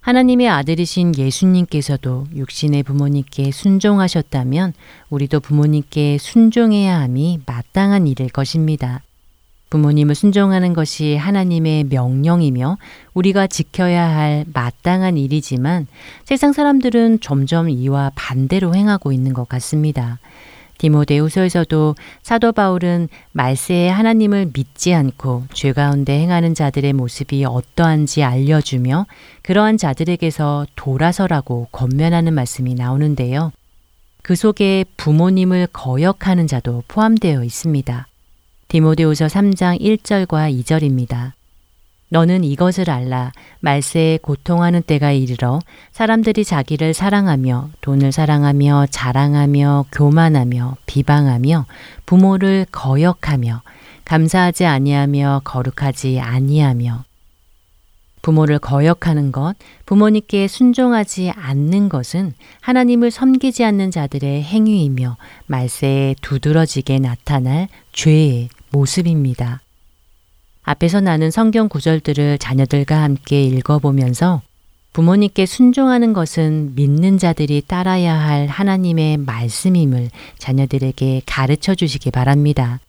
하나님의 0.03 0.47
아들이신 0.47 1.17
예수님께서도 1.17 2.27
육신의 2.35 2.83
부모님께 2.83 3.51
순종하셨다면 3.51 4.75
우리도 5.09 5.41
부모님께 5.41 6.19
순종해야 6.19 7.01
함이 7.01 7.41
마땅한 7.47 8.09
일일 8.09 8.29
것입니다. 8.29 9.01
부모님을 9.71 10.15
순종하는 10.15 10.75
것이 10.75 11.17
하나님의 11.17 11.85
명령이며 11.85 12.77
우리가 13.15 13.47
지켜야 13.47 14.07
할 14.07 14.45
마땅한 14.53 15.17
일이지만 15.17 15.87
세상 16.27 16.53
사람들은 16.53 17.21
점점 17.23 17.71
이와 17.71 18.13
반대로 18.15 18.75
행하고 18.75 19.13
있는 19.13 19.33
것 19.33 19.49
같습니다. 19.49 20.19
디모데후서에서도 20.79 21.95
사도 22.23 22.53
바울은 22.53 23.09
말세에 23.33 23.89
하나님을 23.89 24.51
믿지 24.53 24.95
않고 24.95 25.45
죄 25.53 25.73
가운데 25.73 26.19
행하는 26.19 26.55
자들의 26.55 26.93
모습이 26.93 27.45
어떠한지 27.45 28.23
알려주며 28.23 29.07
그러한 29.43 29.79
자들에게서 29.79 30.67
돌아서라고 30.77 31.69
권면하는 31.73 32.35
말씀이 32.35 32.75
나오는데요. 32.75 33.53
그 34.23 34.35
속에 34.35 34.85
부모님을 34.97 35.69
거역하는 35.73 36.49
자도 36.49 36.83
포함되어 36.89 37.45
있습니다. 37.45 38.09
디모데후서 38.69 39.27
3장 39.27 39.81
1절과 39.81 40.53
2절입니다. 40.63 41.36
너는 42.09 42.45
이것을 42.45 42.89
알라. 42.89 43.33
말세에 43.61 44.19
고통하는 44.23 44.83
때가 44.83 45.13
이르러 45.13 45.59
사람들이 45.93 46.45
자기를 46.45 46.95
사랑하며 46.95 47.71
돈을 47.81 48.13
사랑하며 48.13 48.87
자랑하며 48.91 49.87
교만하며 49.91 50.77
비방하며 50.87 51.67
부모를 52.07 52.67
거역하며 52.71 53.63
감사하지 54.05 54.67
아니하며 54.67 55.43
거룩하지 55.45 56.21
아니하며 56.21 57.05
부모를 58.23 58.59
거역하는 58.59 59.31
것, 59.31 59.55
부모님께 59.85 60.49
순종하지 60.49 61.31
않는 61.31 61.89
것은 61.89 62.35
하나님을 62.61 63.13
섬기지 63.13 63.65
않는 63.65 63.93
자들의 63.93 64.43
행위이며 64.43 65.17
말세에 65.47 66.17
두드러지게 66.23 66.99
나타날 66.99 67.69
죄의 67.93 68.49
모습입니다. 68.71 69.61
앞에서 70.67 71.01
나는 71.01 71.31
성경 71.31 71.69
구절들을 71.69 72.39
자녀들과 72.39 73.01
함께 73.01 73.45
읽어보면서 73.45 74.43
부모님께 74.93 75.47
순종하는 75.47 76.13
것은 76.13 76.75
믿는 76.75 77.19
자들이 77.19 77.63
따라야 77.67 78.15
할 78.15 78.49
하나님의 78.49 79.19
말씀임을 79.19 80.11
자녀들에게 80.39 81.23
가르쳐 81.25 81.75
주시기 81.77 82.11
바랍니다. 82.11 82.81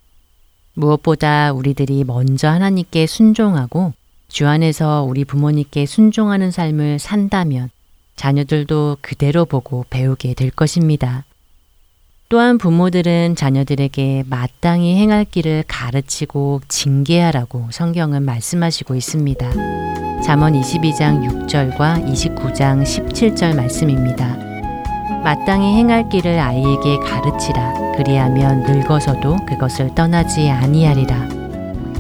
무엇보다 0.74 1.52
우리들이 1.54 2.04
먼저 2.04 2.50
하나님께 2.50 3.06
순종하고 3.06 3.94
주 4.28 4.48
안에서 4.48 5.04
우리 5.08 5.24
부모님께 5.24 5.86
순종하는 5.86 6.50
삶을 6.50 6.98
산다면 6.98 7.70
자녀들도 8.16 8.98
그대로 9.02 9.46
보고 9.46 9.86
배우게 9.92 10.34
될 10.34 10.50
것입니다. 10.50 11.26
또한 12.30 12.58
부모들은 12.58 13.36
자녀들에게 13.36 14.26
마땅히 14.30 14.96
행할 14.98 15.24
길을 15.26 15.64
가르치고 15.68 16.62
징계하라고 16.68 17.68
성경은 17.72 18.24
말씀하시고 18.24 18.96
있습니다. 18.96 19.50
잠언 20.24 20.54
22장 20.54 21.48
6절과 21.48 22.06
29장 22.06 22.84
17절 22.84 23.56
말씀입니다. 23.56 24.36
마땅히 25.24 25.78
행할 25.78 26.10
길을 26.10 26.38
아이에게 26.38 26.98
가르치라. 27.00 27.94
그리하면 27.96 28.64
늙어서도 28.64 29.38
그것을 29.48 29.96
떠나지 29.96 30.50
아니하리라. 30.50 31.30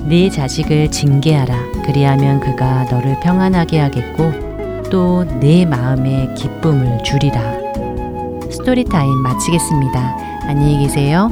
네 0.09 0.29
자식을 0.29 0.91
징계하라. 0.91 1.83
그리하면 1.85 2.41
그가 2.41 2.83
너를 2.91 3.17
평안하게 3.21 3.79
하겠고 3.79 4.47
또 4.89 5.25
네 5.39 5.65
마음에 5.65 6.33
기쁨을 6.35 7.03
주리라. 7.03 7.56
Story 8.51 8.84
Time 8.84 9.09
마치겠습니다. 9.17 10.17
안녕히 10.47 10.79
계세요. 10.79 11.29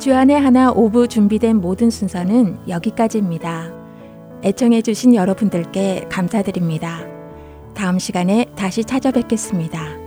주안의 0.00 0.40
하나 0.40 0.72
오부 0.72 1.06
준비된 1.06 1.60
모든 1.60 1.88
순서는 1.88 2.68
여기까지입니다. 2.68 3.72
애청해 4.44 4.82
주신 4.82 5.14
여러분들께 5.14 6.06
감사드립니다. 6.10 7.06
다음 7.74 8.00
시간에 8.00 8.46
다시 8.56 8.84
찾아뵙겠습니다. 8.84 10.01